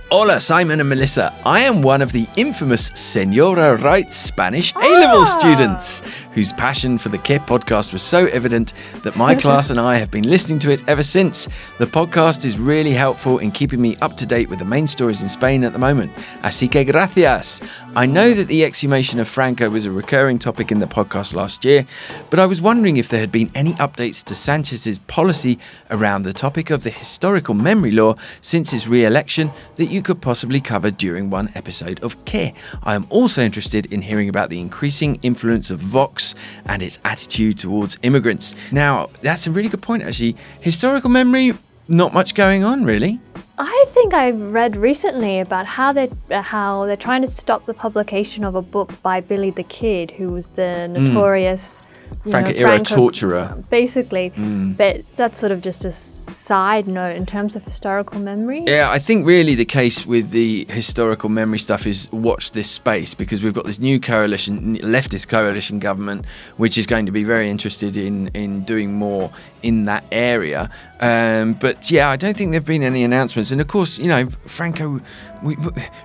Hola, 0.09 0.39
Simon 0.39 0.79
and 0.79 0.87
Melissa. 0.87 1.33
I 1.45 1.59
am 1.59 1.81
one 1.81 2.01
of 2.01 2.13
the 2.13 2.25
infamous 2.37 2.91
Senora 2.95 3.75
Wright 3.75 4.13
Spanish 4.13 4.73
A 4.73 4.79
level 4.79 5.23
ah. 5.23 5.37
students 5.37 6.01
whose 6.31 6.53
passion 6.53 6.99
for 6.99 7.09
the 7.09 7.17
Care 7.17 7.39
podcast 7.39 7.91
was 7.91 8.03
so 8.03 8.27
evident 8.27 8.71
that 9.03 9.17
my 9.17 9.33
class 9.43 9.69
and 9.69 9.79
I 9.79 9.97
have 9.97 10.11
been 10.11 10.29
listening 10.29 10.59
to 10.59 10.71
it 10.71 10.87
ever 10.87 11.03
since. 11.03 11.49
The 11.79 11.87
podcast 11.87 12.45
is 12.45 12.59
really 12.59 12.91
helpful 12.91 13.39
in 13.39 13.51
keeping 13.51 13.81
me 13.81 13.97
up 13.97 14.15
to 14.17 14.25
date 14.25 14.47
with 14.47 14.59
the 14.59 14.65
main 14.65 14.85
stories 14.85 15.21
in 15.21 15.27
Spain 15.27 15.63
at 15.63 15.73
the 15.73 15.79
moment. 15.79 16.13
Así 16.43 16.71
que 16.71 16.85
gracias. 16.85 17.59
I 17.95 18.05
know 18.05 18.33
that 18.33 18.47
the 18.47 18.63
exhumation 18.63 19.19
of 19.19 19.27
Franco 19.27 19.71
was 19.71 19.87
a 19.87 19.91
recurring 19.91 20.37
topic 20.37 20.71
in 20.71 20.79
the 20.79 20.85
podcast 20.85 21.33
last 21.33 21.65
year, 21.65 21.87
but 22.29 22.39
I 22.39 22.45
was 22.45 22.61
wondering 22.61 22.97
if 22.97 23.09
there 23.09 23.19
had 23.19 23.31
been 23.31 23.49
any 23.55 23.73
updates 23.73 24.23
to 24.25 24.35
Sanchez's 24.35 24.99
policy 24.99 25.57
around 25.89 26.21
the 26.21 26.33
topic 26.33 26.69
of 26.69 26.83
the 26.83 26.91
historical 26.91 27.55
memory 27.55 27.91
law 27.91 28.13
since 28.39 28.69
his 28.69 28.87
re 28.87 29.03
election 29.03 29.49
that 29.77 29.87
you 29.87 29.96
could 30.01 30.21
possibly 30.21 30.59
cover 30.59 30.91
during 30.91 31.29
one 31.29 31.49
episode 31.55 31.99
of 32.01 32.23
Care. 32.25 32.53
I 32.83 32.95
am 32.95 33.07
also 33.09 33.41
interested 33.41 33.91
in 33.91 34.01
hearing 34.03 34.29
about 34.29 34.49
the 34.49 34.59
increasing 34.59 35.19
influence 35.23 35.69
of 35.69 35.79
Vox 35.79 36.35
and 36.65 36.81
its 36.81 36.99
attitude 37.03 37.59
towards 37.59 37.97
immigrants. 38.03 38.55
Now, 38.71 39.09
that's 39.21 39.47
a 39.47 39.51
really 39.51 39.69
good 39.69 39.81
point, 39.81 40.03
actually. 40.03 40.35
Historical 40.59 41.09
memory, 41.09 41.57
not 41.87 42.13
much 42.13 42.35
going 42.35 42.63
on, 42.63 42.85
really. 42.85 43.19
I 43.57 43.85
think 43.89 44.13
I 44.13 44.31
read 44.31 44.75
recently 44.75 45.39
about 45.39 45.65
how 45.65 45.91
they 45.91 46.11
uh, 46.29 46.43
how 46.43 46.85
they're 46.85 46.95
trying 46.95 47.21
to 47.21 47.27
stop 47.27 47.65
the 47.65 47.73
publication 47.73 48.43
of 48.43 48.53
a 48.53 48.61
book 48.61 49.01
by 49.01 49.19
Billy 49.19 49.49
the 49.49 49.63
Kid, 49.63 50.11
who 50.11 50.29
was 50.29 50.49
the 50.49 50.87
notorious 50.87 51.81
you 51.81 51.96
Franco 52.29 52.51
know, 52.51 52.57
era 52.57 52.79
torturer. 52.79 53.63
basically. 53.69 54.31
Mm. 54.31 54.77
But 54.77 55.03
that's 55.15 55.39
sort 55.39 55.51
of 55.51 55.61
just 55.61 55.85
a 55.85 55.91
side 55.91 56.87
note 56.87 57.15
in 57.15 57.25
terms 57.25 57.55
of 57.55 57.63
historical 57.63 58.19
memory. 58.19 58.63
Yeah, 58.65 58.89
I 58.91 58.99
think 58.99 59.25
really 59.25 59.55
the 59.55 59.65
case 59.65 60.05
with 60.05 60.31
the 60.31 60.65
historical 60.69 61.29
memory 61.29 61.59
stuff 61.59 61.85
is 61.85 62.09
watch 62.11 62.51
this 62.51 62.69
space 62.69 63.13
because 63.13 63.41
we've 63.43 63.53
got 63.53 63.65
this 63.65 63.79
new 63.79 63.99
coalition, 63.99 64.77
leftist 64.77 65.27
coalition 65.27 65.79
government, 65.79 66.25
which 66.57 66.77
is 66.77 66.85
going 66.85 67.05
to 67.05 67.11
be 67.11 67.23
very 67.23 67.49
interested 67.49 67.97
in 67.97 68.27
in 68.29 68.63
doing 68.63 68.93
more 68.93 69.31
in 69.61 69.85
that 69.85 70.03
area. 70.11 70.69
Um, 70.99 71.53
but 71.53 71.91
yeah, 71.91 72.09
I 72.09 72.15
don't 72.15 72.35
think 72.35 72.51
there've 72.51 72.65
been 72.65 72.83
any 72.83 73.03
announcements. 73.03 73.51
And 73.51 73.61
of 73.61 73.67
course, 73.67 73.99
you 73.99 74.07
know, 74.07 74.29
Franco, 74.47 75.01
we, 75.43 75.55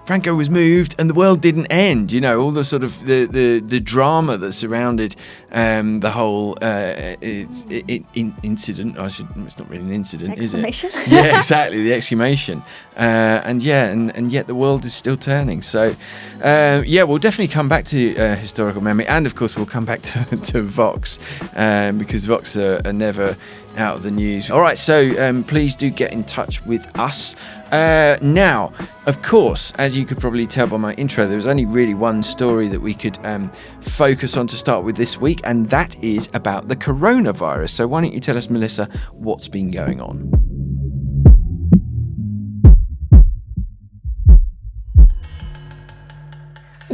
Franco 0.07 0.35
was 0.35 0.51
moved, 0.51 0.95
and 0.99 1.09
the 1.09 1.15
world 1.15 1.41
didn't 1.41 1.67
end. 1.67 2.13
You 2.13 2.21
know, 2.21 2.41
all 2.41 2.51
the 2.51 2.65
sort 2.65 2.85
of 2.85 3.07
the 3.07 3.27
the, 3.27 3.61
the 3.61 3.81
drama 3.81 4.37
that 4.39 4.53
surrounded 4.53 5.17
um, 5.51 6.01
the 6.01 6.11
whole 6.11 6.59
uh, 6.61 7.17
it, 7.21 7.49
it, 7.71 8.05
in, 8.15 8.35
incident. 8.43 8.99
I 8.99 9.09
should. 9.09 9.29
It's 9.37 9.59
not 9.59 9.69
really 9.71 9.85
an 9.85 9.93
incident, 9.93 10.39
is 10.39 10.55
it? 10.55 10.63
Yeah, 11.07 11.39
exactly. 11.39 11.83
The 11.83 11.93
exhumation, 11.95 12.63
uh, 12.97 13.43
and 13.45 13.63
yeah, 13.63 13.87
and, 13.87 14.15
and 14.17 14.31
yet 14.31 14.47
the 14.47 14.55
world 14.55 14.85
is 14.85 14.95
still 14.95 15.17
turning. 15.17 15.63
So, 15.63 15.97
uh, 16.43 16.83
yeah, 16.87 17.03
we'll 17.03 17.19
definitely 17.19 17.53
come 17.53 17.69
back 17.69 17.85
to 17.87 18.17
uh, 18.17 18.37
historical 18.37 18.83
memory, 18.83 19.07
and 19.07 19.27
of 19.27 19.35
course, 19.35 19.57
we'll 19.57 19.67
come 19.67 19.85
back 19.85 20.03
to, 20.03 20.37
to 20.37 20.63
Vox 20.63 21.19
um, 21.55 21.99
because 21.99 22.25
Vox 22.25 22.57
are, 22.57 22.81
are 22.85 22.93
never 22.93 23.37
out 23.77 23.97
of 23.97 24.03
the 24.03 24.11
news. 24.11 24.51
All 24.51 24.61
right, 24.61 24.79
so 24.79 25.11
um, 25.23 25.45
please 25.45 25.75
do 25.75 25.91
get 25.91 26.13
in 26.13 26.25
touch 26.25 26.65
with 26.65 26.87
us. 26.99 27.35
Uh, 27.71 28.19
now, 28.21 28.73
of 29.07 29.23
course, 29.23 29.73
as 29.79 29.97
you 29.97 30.05
could 30.05 30.19
probably 30.19 30.47
tell 30.47 30.67
by 30.67 30.77
my 30.77 30.95
intro, 30.95 31.27
there 31.27 31.37
was 31.37 31.47
only 31.47 31.65
really 31.65 31.95
one 31.95 32.23
story 32.23 32.69
that 32.69 32.81
we 32.81 32.95
could 32.95 33.19
um, 33.25 33.51
focus 33.81 34.37
on 34.37 34.47
to 34.49 34.57
start 34.57 34.85
with 34.85 34.97
this 34.97 35.19
week, 35.19 35.41
and 35.45 35.71
that 35.71 36.03
is 36.05 36.29
about 36.35 36.69
the 36.69 36.77
coronavirus. 36.77 37.71
So, 37.71 37.87
why 37.89 38.03
don't 38.03 38.13
you 38.13 38.21
tell 38.21 38.37
us, 38.37 38.51
Melissa, 38.51 38.89
what's 39.13 39.49
been 39.49 39.71
going 39.71 40.01
on? 40.01 40.52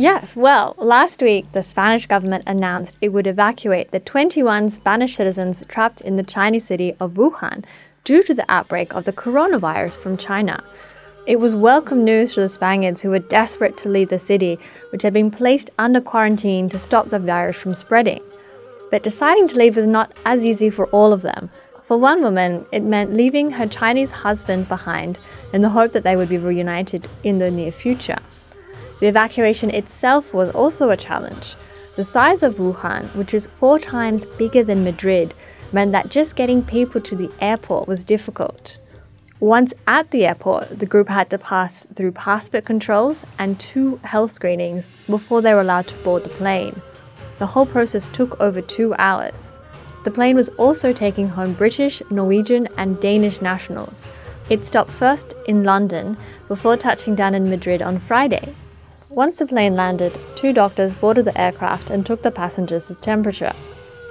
Yes, 0.00 0.36
well, 0.36 0.76
last 0.78 1.20
week 1.22 1.50
the 1.50 1.62
Spanish 1.64 2.06
government 2.06 2.44
announced 2.46 2.98
it 3.00 3.08
would 3.08 3.26
evacuate 3.26 3.90
the 3.90 3.98
21 3.98 4.70
Spanish 4.70 5.16
citizens 5.16 5.64
trapped 5.66 6.02
in 6.02 6.14
the 6.14 6.22
Chinese 6.22 6.66
city 6.66 6.94
of 7.00 7.14
Wuhan 7.14 7.64
due 8.04 8.22
to 8.22 8.32
the 8.32 8.44
outbreak 8.48 8.94
of 8.94 9.06
the 9.06 9.12
coronavirus 9.12 9.98
from 9.98 10.16
China. 10.16 10.62
It 11.26 11.40
was 11.40 11.56
welcome 11.56 12.04
news 12.04 12.32
for 12.32 12.42
the 12.42 12.48
Spaniards 12.48 13.00
who 13.00 13.10
were 13.10 13.18
desperate 13.18 13.76
to 13.78 13.88
leave 13.88 14.08
the 14.08 14.20
city, 14.20 14.60
which 14.92 15.02
had 15.02 15.12
been 15.12 15.32
placed 15.32 15.68
under 15.80 16.00
quarantine 16.00 16.68
to 16.68 16.78
stop 16.78 17.08
the 17.08 17.18
virus 17.18 17.56
from 17.56 17.74
spreading. 17.74 18.22
But 18.92 19.02
deciding 19.02 19.48
to 19.48 19.58
leave 19.58 19.74
was 19.74 19.88
not 19.88 20.16
as 20.24 20.46
easy 20.46 20.70
for 20.70 20.86
all 20.90 21.12
of 21.12 21.22
them. 21.22 21.50
For 21.82 21.98
one 21.98 22.22
woman, 22.22 22.64
it 22.70 22.84
meant 22.84 23.14
leaving 23.14 23.50
her 23.50 23.66
Chinese 23.66 24.12
husband 24.12 24.68
behind 24.68 25.18
in 25.52 25.62
the 25.62 25.70
hope 25.70 25.90
that 25.90 26.04
they 26.04 26.14
would 26.14 26.28
be 26.28 26.38
reunited 26.38 27.08
in 27.24 27.40
the 27.40 27.50
near 27.50 27.72
future. 27.72 28.18
The 29.00 29.06
evacuation 29.06 29.70
itself 29.70 30.34
was 30.34 30.50
also 30.50 30.90
a 30.90 30.96
challenge. 30.96 31.54
The 31.96 32.04
size 32.04 32.42
of 32.42 32.56
Wuhan, 32.56 33.04
which 33.14 33.34
is 33.34 33.46
four 33.46 33.78
times 33.78 34.26
bigger 34.38 34.64
than 34.64 34.84
Madrid, 34.84 35.34
meant 35.72 35.92
that 35.92 36.08
just 36.08 36.36
getting 36.36 36.62
people 36.62 37.00
to 37.00 37.16
the 37.16 37.30
airport 37.40 37.86
was 37.86 38.04
difficult. 38.04 38.78
Once 39.40 39.72
at 39.86 40.10
the 40.10 40.26
airport, 40.26 40.80
the 40.80 40.86
group 40.86 41.08
had 41.08 41.30
to 41.30 41.38
pass 41.38 41.86
through 41.94 42.10
passport 42.10 42.64
controls 42.64 43.24
and 43.38 43.60
two 43.60 44.00
health 44.02 44.32
screenings 44.32 44.84
before 45.06 45.40
they 45.40 45.54
were 45.54 45.60
allowed 45.60 45.86
to 45.86 45.94
board 46.02 46.24
the 46.24 46.28
plane. 46.28 46.80
The 47.38 47.46
whole 47.46 47.66
process 47.66 48.08
took 48.08 48.40
over 48.40 48.60
two 48.60 48.94
hours. 48.98 49.56
The 50.02 50.10
plane 50.10 50.34
was 50.34 50.48
also 50.50 50.92
taking 50.92 51.28
home 51.28 51.52
British, 51.52 52.02
Norwegian, 52.10 52.68
and 52.76 53.00
Danish 53.00 53.40
nationals. 53.40 54.08
It 54.50 54.64
stopped 54.64 54.90
first 54.90 55.34
in 55.46 55.62
London 55.62 56.16
before 56.48 56.76
touching 56.76 57.14
down 57.14 57.34
in 57.34 57.48
Madrid 57.48 57.80
on 57.80 58.00
Friday. 58.00 58.54
Once 59.18 59.38
the 59.38 59.46
plane 59.46 59.74
landed, 59.74 60.16
two 60.36 60.52
doctors 60.52 60.94
boarded 60.94 61.24
the 61.24 61.40
aircraft 61.40 61.90
and 61.90 62.06
took 62.06 62.22
the 62.22 62.30
passengers' 62.30 62.96
temperature. 62.98 63.52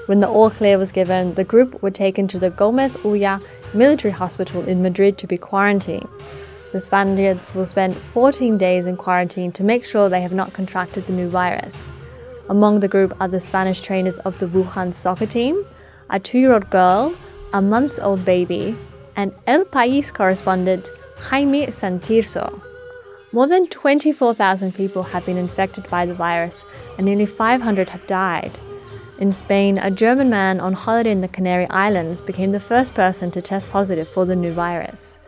When 0.07 0.19
the 0.19 0.27
all 0.27 0.49
clear 0.49 0.77
was 0.77 0.91
given, 0.91 1.33
the 1.35 1.45
group 1.45 1.81
were 1.81 1.91
taken 1.91 2.27
to 2.27 2.37
the 2.37 2.49
Gomez 2.49 2.93
Ulla 3.05 3.39
military 3.73 4.11
hospital 4.11 4.67
in 4.67 4.81
Madrid 4.81 5.17
to 5.19 5.25
be 5.25 5.37
quarantined. 5.37 6.09
The 6.73 6.81
Spaniards 6.81 7.55
will 7.55 7.65
spend 7.65 7.95
14 7.95 8.57
days 8.57 8.85
in 8.85 8.97
quarantine 8.97 9.53
to 9.53 9.63
make 9.63 9.85
sure 9.85 10.09
they 10.09 10.19
have 10.19 10.33
not 10.33 10.51
contracted 10.51 11.07
the 11.07 11.13
new 11.13 11.29
virus. 11.29 11.89
Among 12.49 12.81
the 12.81 12.89
group 12.89 13.15
are 13.21 13.29
the 13.29 13.39
Spanish 13.39 13.79
trainers 13.79 14.17
of 14.25 14.37
the 14.39 14.47
Wuhan 14.47 14.93
soccer 14.93 15.25
team, 15.25 15.65
a 16.09 16.19
two 16.19 16.37
year 16.37 16.51
old 16.51 16.69
girl, 16.69 17.15
a 17.53 17.61
month 17.61 17.97
old 18.01 18.25
baby, 18.25 18.75
and 19.15 19.31
El 19.47 19.63
País 19.63 20.13
correspondent 20.13 20.89
Jaime 21.17 21.67
Santirso. 21.67 22.66
More 23.37 23.45
than 23.45 23.67
24,000 23.67 24.73
people 24.73 25.03
have 25.03 25.23
been 25.23 25.37
infected 25.37 25.87
by 25.91 26.07
the 26.07 26.15
virus, 26.15 26.63
and 26.97 27.05
nearly 27.05 27.27
500 27.27 27.87
have 27.87 28.07
died. 28.07 28.49
In 29.19 29.31
Spain, 29.31 29.77
a 29.77 29.91
German 29.91 30.27
man 30.27 30.59
on 30.59 30.73
holiday 30.73 31.11
in 31.11 31.21
the 31.21 31.27
Canary 31.27 31.67
Islands 31.69 32.19
became 32.19 32.51
the 32.51 32.59
first 32.59 32.95
person 32.95 33.29
to 33.29 33.39
test 33.39 33.69
positive 33.69 34.07
for 34.07 34.25
the 34.25 34.35
new 34.35 34.53
virus. 34.53 35.19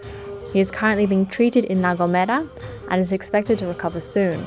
He 0.52 0.60
is 0.60 0.72
currently 0.72 1.06
being 1.06 1.28
treated 1.28 1.66
in 1.66 1.84
La 1.84 1.96
Gomera 1.96 2.50
and 2.90 3.00
is 3.00 3.12
expected 3.12 3.60
to 3.60 3.68
recover 3.68 4.02
soon. 4.02 4.44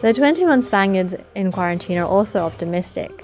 The 0.00 0.14
21 0.14 0.62
Spaniards 0.62 1.14
in 1.34 1.52
quarantine 1.52 1.98
are 1.98 2.08
also 2.08 2.40
optimistic. 2.40 3.22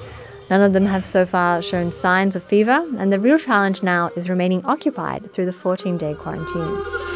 None 0.51 0.61
of 0.61 0.75
them 0.75 0.85
have 0.85 1.07
so 1.07 1.25
far 1.25 1.63
shown 1.63 1.91
signs 1.91 2.37
of 2.37 2.45
fever, 2.45 2.87
and 2.99 3.11
the 3.11 3.19
real 3.19 3.39
challenge 3.39 3.83
now 3.83 4.11
is 4.15 4.29
remaining 4.29 4.63
occupied 4.67 5.33
through 5.33 5.47
the 5.47 5.55
14 5.55 5.97
day 5.97 6.13
quarantine. 6.13 7.08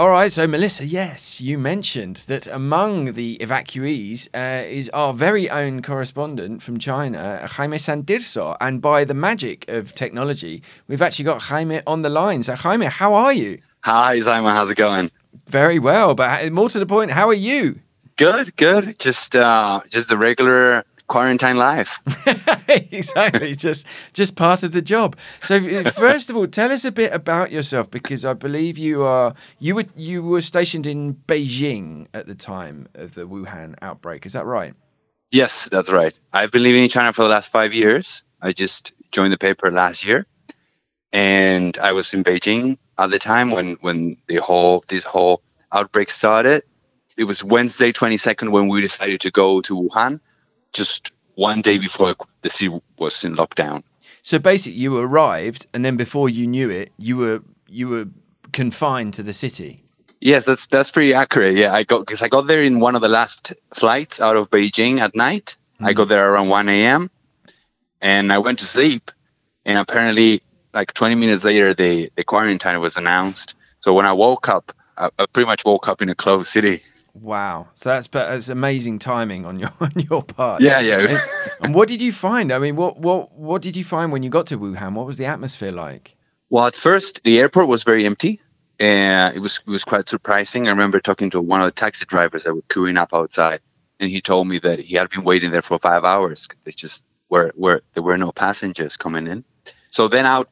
All 0.00 0.08
right, 0.08 0.32
so 0.32 0.46
Melissa, 0.46 0.86
yes, 0.86 1.42
you 1.42 1.58
mentioned 1.58 2.24
that 2.26 2.46
among 2.46 3.12
the 3.12 3.36
evacuees 3.36 4.28
uh, 4.32 4.66
is 4.66 4.88
our 4.94 5.12
very 5.12 5.50
own 5.50 5.82
correspondent 5.82 6.62
from 6.62 6.78
China, 6.78 7.46
Jaime 7.46 7.76
Santirso. 7.76 8.56
And 8.62 8.80
by 8.80 9.04
the 9.04 9.12
magic 9.12 9.68
of 9.68 9.94
technology, 9.94 10.62
we've 10.88 11.02
actually 11.02 11.26
got 11.26 11.42
Jaime 11.42 11.82
on 11.86 12.00
the 12.00 12.08
line. 12.08 12.42
So, 12.42 12.54
Jaime, 12.54 12.86
how 12.86 13.12
are 13.12 13.34
you? 13.34 13.60
Hi, 13.80 14.18
Simon. 14.20 14.52
How's 14.52 14.70
it 14.70 14.78
going? 14.78 15.10
Very 15.48 15.78
well, 15.78 16.14
but 16.14 16.50
more 16.50 16.70
to 16.70 16.78
the 16.78 16.86
point, 16.86 17.10
how 17.10 17.28
are 17.28 17.34
you? 17.34 17.78
Good, 18.16 18.56
good. 18.56 18.98
Just, 18.98 19.36
uh, 19.36 19.82
just 19.90 20.08
the 20.08 20.16
regular 20.16 20.82
quarantine 21.08 21.58
life. 21.58 21.98
exactly, 22.92 23.54
just 23.54 23.86
just 24.12 24.36
part 24.36 24.62
of 24.62 24.72
the 24.72 24.82
job. 24.82 25.16
So 25.42 25.84
first 25.96 26.30
of 26.30 26.36
all, 26.36 26.46
tell 26.46 26.70
us 26.70 26.84
a 26.84 26.92
bit 26.92 27.12
about 27.12 27.50
yourself 27.50 27.90
because 27.90 28.24
I 28.24 28.34
believe 28.34 28.78
you 28.78 29.02
are 29.02 29.34
you 29.58 29.74
were 29.74 29.86
you 29.96 30.22
were 30.22 30.40
stationed 30.40 30.86
in 30.86 31.14
Beijing 31.26 32.06
at 32.14 32.26
the 32.26 32.34
time 32.34 32.88
of 32.94 33.14
the 33.14 33.26
Wuhan 33.26 33.74
outbreak. 33.82 34.24
Is 34.24 34.34
that 34.34 34.46
right? 34.46 34.74
Yes, 35.32 35.68
that's 35.70 35.90
right. 35.90 36.14
I've 36.32 36.50
been 36.50 36.62
living 36.62 36.84
in 36.84 36.88
China 36.88 37.12
for 37.12 37.22
the 37.22 37.28
last 37.28 37.50
five 37.50 37.72
years. 37.72 38.22
I 38.40 38.52
just 38.52 38.92
joined 39.10 39.32
the 39.32 39.38
paper 39.38 39.70
last 39.70 40.04
year, 40.04 40.26
and 41.12 41.76
I 41.78 41.92
was 41.92 42.12
in 42.14 42.22
Beijing 42.22 42.78
at 42.98 43.10
the 43.10 43.18
time 43.18 43.50
when 43.50 43.74
when 43.80 44.16
the 44.28 44.36
whole 44.36 44.84
this 44.88 45.04
whole 45.04 45.42
outbreak 45.72 46.10
started. 46.10 46.62
It 47.16 47.24
was 47.24 47.44
Wednesday, 47.44 47.92
22nd, 47.92 48.50
when 48.50 48.68
we 48.68 48.80
decided 48.80 49.20
to 49.22 49.30
go 49.30 49.60
to 49.62 49.74
Wuhan 49.74 50.20
just 50.72 51.12
one 51.34 51.62
day 51.62 51.78
before 51.78 52.14
the 52.42 52.50
city 52.50 52.80
was 52.98 53.24
in 53.24 53.36
lockdown. 53.36 53.82
So 54.22 54.38
basically, 54.38 54.78
you 54.78 54.96
arrived, 54.98 55.66
and 55.72 55.84
then 55.84 55.96
before 55.96 56.28
you 56.28 56.46
knew 56.46 56.70
it, 56.70 56.92
you 56.98 57.16
were 57.16 57.42
you 57.66 57.88
were 57.88 58.06
confined 58.52 59.14
to 59.14 59.22
the 59.22 59.32
city. 59.32 59.84
Yes, 60.20 60.44
that's 60.44 60.66
that's 60.66 60.90
pretty 60.90 61.14
accurate. 61.14 61.56
Yeah, 61.56 61.72
I 61.72 61.82
got 61.82 62.00
because 62.00 62.20
I 62.20 62.28
got 62.28 62.46
there 62.46 62.62
in 62.62 62.80
one 62.80 62.94
of 62.94 63.00
the 63.00 63.08
last 63.08 63.54
flights 63.74 64.20
out 64.20 64.36
of 64.36 64.50
Beijing 64.50 65.00
at 65.00 65.14
night. 65.14 65.56
Mm. 65.80 65.86
I 65.86 65.92
got 65.94 66.08
there 66.08 66.30
around 66.30 66.48
1 66.48 66.68
a.m. 66.68 67.10
and 68.02 68.32
I 68.32 68.38
went 68.38 68.58
to 68.58 68.66
sleep, 68.66 69.10
and 69.64 69.78
apparently, 69.78 70.42
like 70.74 70.92
20 70.92 71.14
minutes 71.14 71.44
later, 71.44 71.72
the 71.72 72.10
the 72.16 72.24
quarantine 72.24 72.80
was 72.80 72.96
announced. 72.96 73.54
So 73.80 73.94
when 73.94 74.04
I 74.04 74.12
woke 74.12 74.48
up, 74.48 74.72
I, 74.98 75.08
I 75.18 75.24
pretty 75.32 75.46
much 75.46 75.64
woke 75.64 75.88
up 75.88 76.02
in 76.02 76.10
a 76.10 76.14
closed 76.14 76.50
city. 76.50 76.82
Wow, 77.14 77.68
so 77.74 77.88
that's 77.90 78.06
that's 78.08 78.48
amazing 78.48 78.98
timing 78.98 79.44
on 79.44 79.58
your 79.58 79.70
on 79.80 79.92
your 79.96 80.22
part. 80.22 80.62
Yeah, 80.62 80.80
yeah. 80.80 80.98
and, 80.98 81.22
and, 81.60 81.74
what 81.74 81.88
did 81.88 82.00
you 82.00 82.12
find? 82.12 82.52
I 82.52 82.58
mean, 82.58 82.76
what 82.76 82.98
what 82.98 83.32
what 83.32 83.62
did 83.62 83.76
you 83.76 83.84
find 83.84 84.12
when 84.12 84.22
you 84.22 84.30
got 84.30 84.46
to 84.46 84.58
Wuhan? 84.58 84.94
What 84.94 85.06
was 85.06 85.16
the 85.16 85.26
atmosphere 85.26 85.72
like? 85.72 86.16
Well, 86.50 86.66
at 86.66 86.74
first 86.74 87.22
the 87.24 87.38
airport 87.38 87.68
was 87.68 87.82
very 87.82 88.06
empty, 88.06 88.40
and 88.78 89.36
it 89.36 89.40
was 89.40 89.60
it 89.66 89.70
was 89.70 89.84
quite 89.84 90.08
surprising. 90.08 90.66
I 90.66 90.70
remember 90.70 91.00
talking 91.00 91.30
to 91.30 91.40
one 91.40 91.60
of 91.60 91.66
the 91.66 91.72
taxi 91.72 92.04
drivers 92.06 92.44
that 92.44 92.54
were 92.54 92.62
queuing 92.62 92.98
up 92.98 93.10
outside, 93.12 93.60
and 93.98 94.10
he 94.10 94.20
told 94.20 94.48
me 94.48 94.58
that 94.60 94.78
he 94.78 94.94
had 94.96 95.10
been 95.10 95.24
waiting 95.24 95.50
there 95.50 95.62
for 95.62 95.78
five 95.78 96.04
hours. 96.04 96.48
They 96.64 96.72
just 96.72 97.02
were 97.28 97.52
were 97.56 97.82
there 97.94 98.02
were 98.02 98.18
no 98.18 98.32
passengers 98.32 98.96
coming 98.96 99.26
in. 99.26 99.44
So 99.90 100.08
then 100.08 100.26
out 100.26 100.48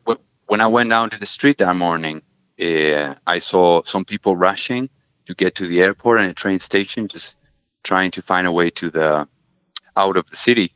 when 0.46 0.60
I 0.60 0.66
went 0.66 0.90
down 0.90 1.10
to 1.10 1.18
the 1.18 1.26
street 1.26 1.58
that 1.58 1.76
morning, 1.76 2.22
uh, 2.60 3.14
I 3.26 3.38
saw 3.38 3.82
some 3.84 4.04
people 4.04 4.36
rushing 4.36 4.88
to 5.28 5.35
get 5.35 5.54
to 5.56 5.66
the 5.66 5.80
airport 5.80 6.20
and 6.20 6.30
a 6.30 6.35
train 6.35 6.58
station, 6.58 7.06
just 7.06 7.37
trying 7.85 8.11
to 8.11 8.23
find 8.23 8.47
a 8.47 8.52
way 8.52 8.70
to 8.70 8.90
the 8.90 9.28
out 9.97 10.16
of 10.16 10.26
the 10.30 10.37
city. 10.37 10.75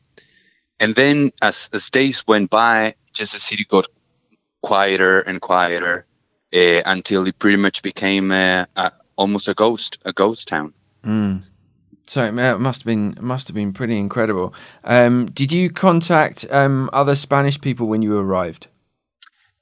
And 0.79 0.95
then 0.95 1.33
as, 1.41 1.71
as 1.73 1.89
days 1.91 2.27
went 2.27 2.51
by, 2.51 2.95
just 3.15 3.33
the 3.33 3.41
city 3.41 3.65
got 3.65 3.89
quieter 4.63 5.21
and 5.21 5.41
quieter 5.41 6.05
uh, 6.55 6.83
until 6.85 7.27
it 7.27 7.39
pretty 7.39 7.57
much 7.57 7.83
became 7.83 8.31
uh, 8.31 8.67
almost 9.17 9.49
a 9.49 9.55
ghost, 9.55 9.99
a 10.05 10.13
ghost 10.13 10.49
town. 10.49 10.75
Mm. 11.05 11.43
So 12.07 12.27
it 12.27 12.33
must 12.33 12.83
have 12.83 12.87
been 12.87 13.17
must 13.21 13.49
have 13.49 13.55
been 13.55 13.73
pretty 13.73 13.97
incredible. 13.97 14.53
Um, 14.85 15.27
did 15.27 15.51
you 15.51 15.71
contact 15.71 16.45
um, 16.51 16.91
other 16.93 17.17
Spanish 17.17 17.59
people 17.59 17.87
when 17.87 18.03
you 18.03 18.19
arrived? 18.19 18.67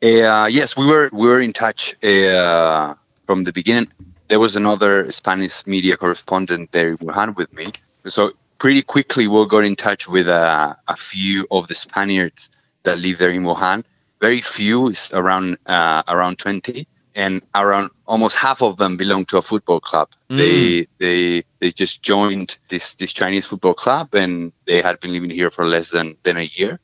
Uh, 0.03 0.47
yes, 0.51 0.77
we 0.77 0.87
were 0.87 1.11
we 1.13 1.29
were 1.29 1.41
in 1.41 1.53
touch 1.53 1.95
uh, 2.03 2.95
from 3.27 3.45
the 3.45 3.53
beginning 3.53 3.93
there 4.31 4.41
was 4.41 4.57
another 4.57 5.11
Spanish 5.11 5.67
media 5.67 5.97
correspondent 5.97 6.71
there 6.73 6.91
in 6.91 6.99
Wuhan 6.99 7.37
with 7.37 7.53
me. 7.53 7.73
So 8.09 8.33
pretty 8.59 8.83
quickly 8.83 9.27
we 9.27 9.47
got 9.47 9.65
in 9.65 9.75
touch 9.75 10.09
with 10.09 10.29
uh, 10.29 10.75
a 10.87 10.97
few 10.97 11.47
of 11.51 11.67
the 11.67 11.75
Spaniards 11.75 12.51
that 12.85 12.99
live 12.99 13.19
there 13.19 13.31
in 13.31 13.43
Wuhan. 13.43 13.85
Very 14.21 14.41
few, 14.41 14.89
is 14.89 15.11
around 15.13 15.59
uh, 15.67 16.03
around 16.07 16.39
20, 16.39 16.87
and 17.15 17.43
around 17.55 17.91
almost 18.07 18.37
half 18.37 18.63
of 18.63 18.77
them 18.77 18.97
belong 18.97 19.25
to 19.27 19.39
a 19.39 19.43
football 19.43 19.81
club. 19.81 20.09
Mm. 20.31 20.37
They 20.37 20.87
they 20.99 21.45
they 21.59 21.73
just 21.73 22.03
joined 22.03 22.57
this 22.69 22.95
this 22.95 23.13
Chinese 23.13 23.47
football 23.49 23.75
club, 23.75 24.15
and 24.15 24.53
they 24.67 24.81
had 24.81 25.01
been 25.01 25.13
living 25.13 25.31
here 25.31 25.51
for 25.51 25.67
less 25.67 25.91
than 25.91 26.17
than 26.23 26.37
a 26.37 26.49
year. 26.55 26.79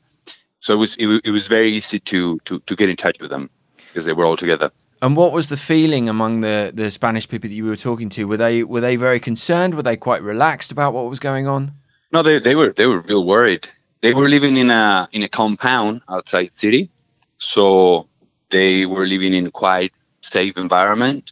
So 0.59 0.73
it 0.73 0.77
was 0.77 0.97
it, 0.97 1.07
it 1.23 1.31
was 1.31 1.47
very 1.47 1.71
easy 1.77 1.99
to 2.11 2.39
to 2.45 2.59
to 2.59 2.75
get 2.75 2.89
in 2.89 2.97
touch 2.97 3.19
with 3.21 3.29
them 3.29 3.49
because 3.87 4.03
they 4.05 4.13
were 4.13 4.25
all 4.25 4.37
together. 4.37 4.71
And 5.01 5.15
what 5.15 5.31
was 5.31 5.49
the 5.49 5.57
feeling 5.57 6.09
among 6.09 6.41
the, 6.41 6.71
the 6.73 6.89
Spanish 6.89 7.27
people 7.27 7.49
that 7.49 7.55
you 7.55 7.65
were 7.65 7.75
talking 7.75 8.09
to? 8.09 8.25
Were 8.25 8.37
they 8.37 8.63
were 8.63 8.81
they 8.81 8.95
very 8.95 9.19
concerned? 9.19 9.75
Were 9.75 9.83
they 9.83 9.97
quite 9.97 10.23
relaxed 10.23 10.71
about 10.71 10.93
what 10.93 11.09
was 11.09 11.19
going 11.19 11.47
on? 11.47 11.71
No, 12.11 12.23
they, 12.23 12.39
they 12.39 12.55
were 12.55 12.73
they 12.73 12.87
were 12.87 13.01
real 13.01 13.25
worried. 13.25 13.67
They 14.01 14.13
were 14.13 14.27
living 14.27 14.57
in 14.57 14.71
a 14.71 15.07
in 15.11 15.23
a 15.23 15.29
compound 15.29 16.01
outside 16.09 16.51
city, 16.55 16.89
so 17.37 18.07
they 18.49 18.85
were 18.85 19.05
living 19.05 19.33
in 19.33 19.47
a 19.47 19.51
quite 19.51 19.93
safe 20.21 20.57
environment. 20.57 21.31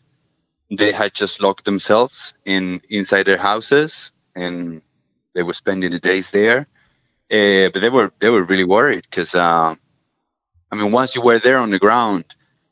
they 0.72 0.92
had 0.92 1.14
just 1.14 1.42
locked 1.42 1.66
themselves 1.66 2.34
in 2.46 2.82
inside 2.90 3.26
their 3.26 3.38
houses 3.38 4.12
and 4.36 4.82
they 5.34 5.44
were 5.44 5.54
spending 5.54 5.92
the 5.92 6.00
days 6.00 6.32
there. 6.32 6.68
Uh, 7.32 7.70
but 7.74 7.80
they 7.82 7.90
were 7.90 8.12
they 8.20 8.30
were 8.30 8.44
really 8.44 8.64
worried 8.64 9.06
because 9.10 9.34
uh, 9.34 9.74
I 10.72 10.76
mean 10.76 10.92
once 10.92 11.16
you 11.16 11.22
were 11.22 11.40
there 11.40 11.58
on 11.58 11.72
the 11.72 11.80
ground, 11.80 12.26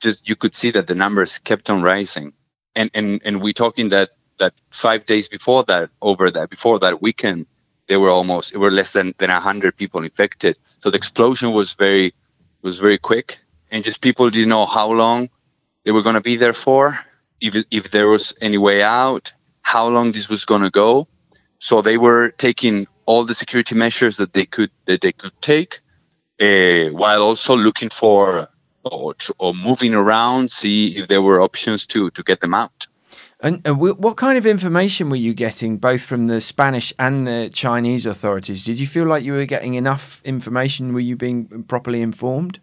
just 0.03 0.27
you 0.29 0.35
could 0.35 0.55
see 0.55 0.71
that 0.71 0.87
the 0.87 0.95
numbers 0.95 1.39
kept 1.39 1.69
on 1.69 1.81
rising, 1.81 2.33
and 2.75 2.91
and 2.93 3.21
and 3.25 3.41
we 3.41 3.53
talking 3.53 3.89
that 3.89 4.09
that 4.39 4.53
five 4.69 5.05
days 5.05 5.27
before 5.29 5.63
that 5.65 5.89
over 6.01 6.29
that 6.29 6.49
before 6.49 6.77
that 6.79 7.01
weekend 7.01 7.45
there 7.87 7.99
were 7.99 8.09
almost 8.09 8.53
it 8.53 8.57
were 8.57 8.71
less 8.71 8.91
than 8.91 9.13
than 9.19 9.29
hundred 9.29 9.75
people 9.77 10.03
infected. 10.03 10.55
So 10.81 10.89
the 10.89 10.97
explosion 10.97 11.51
was 11.51 11.73
very 11.73 12.13
was 12.61 12.79
very 12.79 12.97
quick, 12.97 13.39
and 13.71 13.83
just 13.83 14.01
people 14.01 14.29
didn't 14.29 14.49
know 14.49 14.65
how 14.65 14.91
long 14.91 15.29
they 15.83 15.91
were 15.91 16.01
going 16.01 16.15
to 16.15 16.21
be 16.21 16.37
there 16.37 16.53
for, 16.53 16.97
if 17.41 17.55
if 17.71 17.91
there 17.91 18.07
was 18.07 18.33
any 18.41 18.57
way 18.57 18.81
out, 18.81 19.33
how 19.61 19.87
long 19.87 20.11
this 20.11 20.29
was 20.29 20.45
going 20.45 20.61
to 20.63 20.69
go. 20.69 21.07
So 21.59 21.81
they 21.81 21.97
were 21.97 22.29
taking 22.29 22.87
all 23.05 23.25
the 23.25 23.35
security 23.35 23.75
measures 23.75 24.17
that 24.17 24.33
they 24.33 24.45
could 24.45 24.71
that 24.85 25.01
they 25.01 25.11
could 25.11 25.33
take, 25.41 25.81
uh, 26.41 26.89
while 26.91 27.21
also 27.21 27.55
looking 27.55 27.89
for 27.89 28.47
or, 28.83 29.15
or 29.39 29.53
moving 29.53 29.93
around, 29.93 30.51
see 30.51 30.97
if 30.97 31.07
there 31.07 31.21
were 31.21 31.41
options 31.41 31.85
to 31.87 32.09
to 32.11 32.23
get 32.23 32.41
them 32.41 32.53
out. 32.53 32.87
And, 33.39 33.61
and 33.65 33.75
wh- 33.75 33.99
what 33.99 34.15
kind 34.15 34.37
of 34.37 34.45
information 34.45 35.09
were 35.09 35.17
you 35.17 35.33
getting, 35.33 35.77
both 35.77 36.05
from 36.05 36.27
the 36.27 36.39
Spanish 36.39 36.93
and 36.97 37.27
the 37.27 37.49
Chinese 37.53 38.05
authorities? 38.05 38.63
Did 38.63 38.79
you 38.79 38.87
feel 38.87 39.05
like 39.05 39.23
you 39.25 39.33
were 39.33 39.45
getting 39.45 39.73
enough 39.73 40.21
information? 40.23 40.93
Were 40.93 41.01
you 41.01 41.17
being 41.17 41.63
properly 41.63 42.01
informed? 42.01 42.59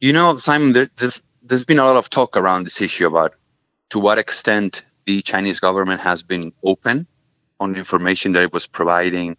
You 0.00 0.12
know, 0.12 0.36
Simon, 0.36 0.72
there, 0.72 0.90
there's 0.98 1.22
there's 1.42 1.64
been 1.64 1.78
a 1.78 1.84
lot 1.84 1.96
of 1.96 2.10
talk 2.10 2.36
around 2.36 2.64
this 2.64 2.80
issue 2.80 3.06
about 3.06 3.34
to 3.88 3.98
what 3.98 4.18
extent 4.18 4.84
the 5.06 5.22
Chinese 5.22 5.60
government 5.60 6.00
has 6.02 6.22
been 6.22 6.52
open 6.62 7.06
on 7.58 7.72
the 7.72 7.78
information 7.78 8.32
that 8.32 8.42
it 8.42 8.52
was 8.52 8.66
providing 8.66 9.36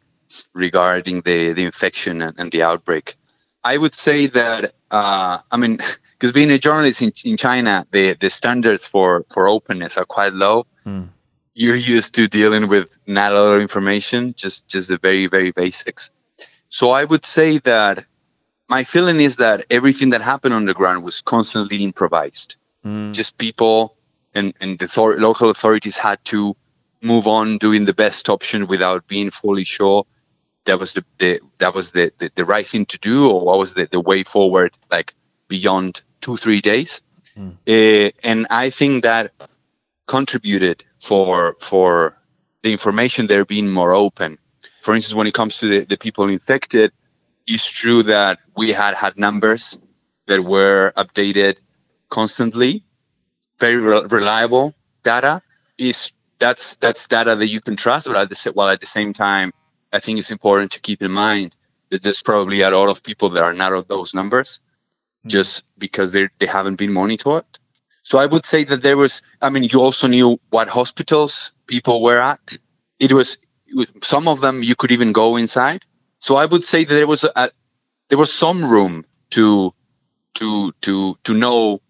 regarding 0.54 1.22
the, 1.22 1.54
the 1.54 1.64
infection 1.64 2.22
and, 2.22 2.40
and 2.40 2.52
the 2.52 2.64
outbreak. 2.64 3.16
I 3.64 3.78
would 3.78 3.94
say 3.94 4.28
that, 4.28 4.74
uh, 4.90 5.40
I 5.52 5.58
mean, 5.58 5.80
because 6.20 6.34
being 6.34 6.52
a 6.52 6.60
journalist 6.60 7.02
in, 7.02 7.14
in 7.24 7.38
China, 7.38 7.88
the, 7.92 8.14
the 8.20 8.30
standards 8.30 8.86
for, 8.86 9.26
for 9.32 9.48
openness 9.48 9.98
are 9.98 10.04
quite 10.04 10.34
low. 10.34 10.68
Mm. 10.86 11.08
You're 11.54 11.78
used 11.78 12.14
to 12.16 12.28
dealing 12.28 12.68
with 12.68 12.90
not 13.08 13.32
a 13.32 13.42
lot 13.42 13.56
of 13.56 13.62
information, 13.62 14.34
just, 14.36 14.68
just 14.68 14.90
the 14.90 14.98
very, 14.98 15.28
very 15.28 15.52
basics. 15.52 16.12
So 16.68 16.92
I 16.92 17.06
would 17.06 17.26
say 17.26 17.60
that 17.60 18.06
my 18.68 18.84
feeling 18.84 19.22
is 19.22 19.38
that 19.38 19.66
everything 19.70 20.10
that 20.10 20.22
happened 20.22 20.54
on 20.54 20.66
the 20.66 20.74
ground 20.74 21.06
was 21.06 21.22
constantly 21.22 21.84
improvised. 21.86 22.58
Mm. 22.86 23.14
Just 23.14 23.38
people 23.38 23.96
and, 24.36 24.54
and 24.60 24.78
the 24.78 24.90
thor- 24.90 25.18
local 25.18 25.50
authorities 25.50 25.98
had 25.98 26.24
to 26.26 26.56
move 27.02 27.28
on 27.28 27.58
doing 27.60 27.86
the 27.86 27.94
best 27.94 28.28
option 28.28 28.68
without 28.68 29.08
being 29.08 29.32
fully 29.32 29.64
sure 29.64 30.06
that 30.66 30.78
was 30.78 30.94
the, 30.94 31.06
the 31.18 31.40
that 31.60 31.74
was 31.74 31.92
the, 31.92 32.12
the, 32.18 32.30
the 32.36 32.44
right 32.44 32.68
thing 32.68 32.86
to 32.86 32.98
do 33.00 33.30
or 33.30 33.46
what 33.46 33.58
was 33.58 33.74
the, 33.74 33.88
the 33.90 34.02
way 34.02 34.24
forward 34.24 34.78
like 34.92 35.16
beyond 35.48 36.02
two 36.22 36.38
three 36.38 36.62
days. 36.62 37.02
Mm. 37.38 37.58
uh, 37.68 38.12
and 38.24 38.48
i 38.50 38.70
think 38.72 39.04
that 39.04 39.32
contributed 40.08 40.84
for 41.00 41.56
for 41.62 42.18
the 42.64 42.72
information 42.72 43.28
there 43.28 43.46
being 43.46 43.70
more 43.70 43.94
open. 43.94 44.38
For 44.82 44.96
instance 44.96 45.16
when 45.16 45.28
it 45.28 45.34
comes 45.34 45.60
to 45.60 45.70
the, 45.70 45.86
the 45.86 45.98
people 45.98 46.28
infected 46.28 46.92
it's 47.48 47.70
true 47.70 48.04
that 48.04 48.40
we 48.58 48.70
had 48.70 48.96
had 48.96 49.18
numbers 49.18 49.78
that 50.28 50.44
were 50.44 50.94
updated 50.98 51.56
constantly. 52.10 52.84
Very 53.60 53.78
re- 53.78 54.06
reliable 54.10 54.74
data 55.04 55.42
is 55.78 56.12
that's 56.40 56.76
that's 56.78 57.08
data 57.08 57.36
that 57.36 57.48
you 57.48 57.62
can 57.62 57.76
trust 57.76 58.08
but 58.08 58.16
at 58.16 58.30
the, 58.30 58.52
while 58.54 58.70
at 58.70 58.80
the 58.80 58.88
same 58.88 59.14
time 59.14 59.52
i 59.94 60.00
think 60.00 60.18
it's 60.18 60.32
important 60.32 60.72
to 60.72 60.80
keep 60.80 61.02
in 61.02 61.12
mind 61.12 61.56
that 61.90 62.02
there's 62.04 62.22
probably 62.22 62.62
a 62.62 62.70
lot 62.70 62.90
of 62.90 63.04
people 63.04 63.30
that 63.30 63.44
are 63.44 63.54
not 63.54 63.74
of 63.74 63.88
those 63.88 64.14
numbers 64.14 64.60
Hmm. 65.24 65.30
just 65.30 65.64
because 65.78 66.12
they 66.14 66.30
they 66.40 66.46
haven't 66.48 66.76
been 66.78 66.94
monitored. 66.94 67.46
So 68.04 68.20
i 68.20 68.26
would 68.26 68.46
say 68.46 68.64
that 68.66 68.82
there 68.84 68.98
was 68.98 69.22
i 69.42 69.50
mean 69.50 69.64
you 69.64 69.80
also 69.82 70.08
knew 70.08 70.40
what 70.50 70.68
hospitals 70.70 71.52
people 71.68 72.02
were 72.02 72.20
at. 72.20 72.58
It 73.00 73.14
was, 73.14 73.38
it 73.68 73.76
was 73.78 73.88
some 74.04 74.28
of 74.28 74.42
them 74.42 74.64
you 74.64 74.76
could 74.76 74.92
even 74.92 75.12
go 75.14 75.38
inside. 75.38 75.82
So 76.20 76.36
i 76.38 76.46
would 76.46 76.66
say 76.66 76.86
that 76.86 76.94
there 76.94 77.08
was 77.08 77.24
a 77.24 77.52
there 78.10 78.18
was 78.18 78.34
some 78.34 78.70
room 78.70 79.06
to 79.32 79.74
to 80.36 80.74
to 80.82 81.18
to 81.26 81.34
know 81.34 81.82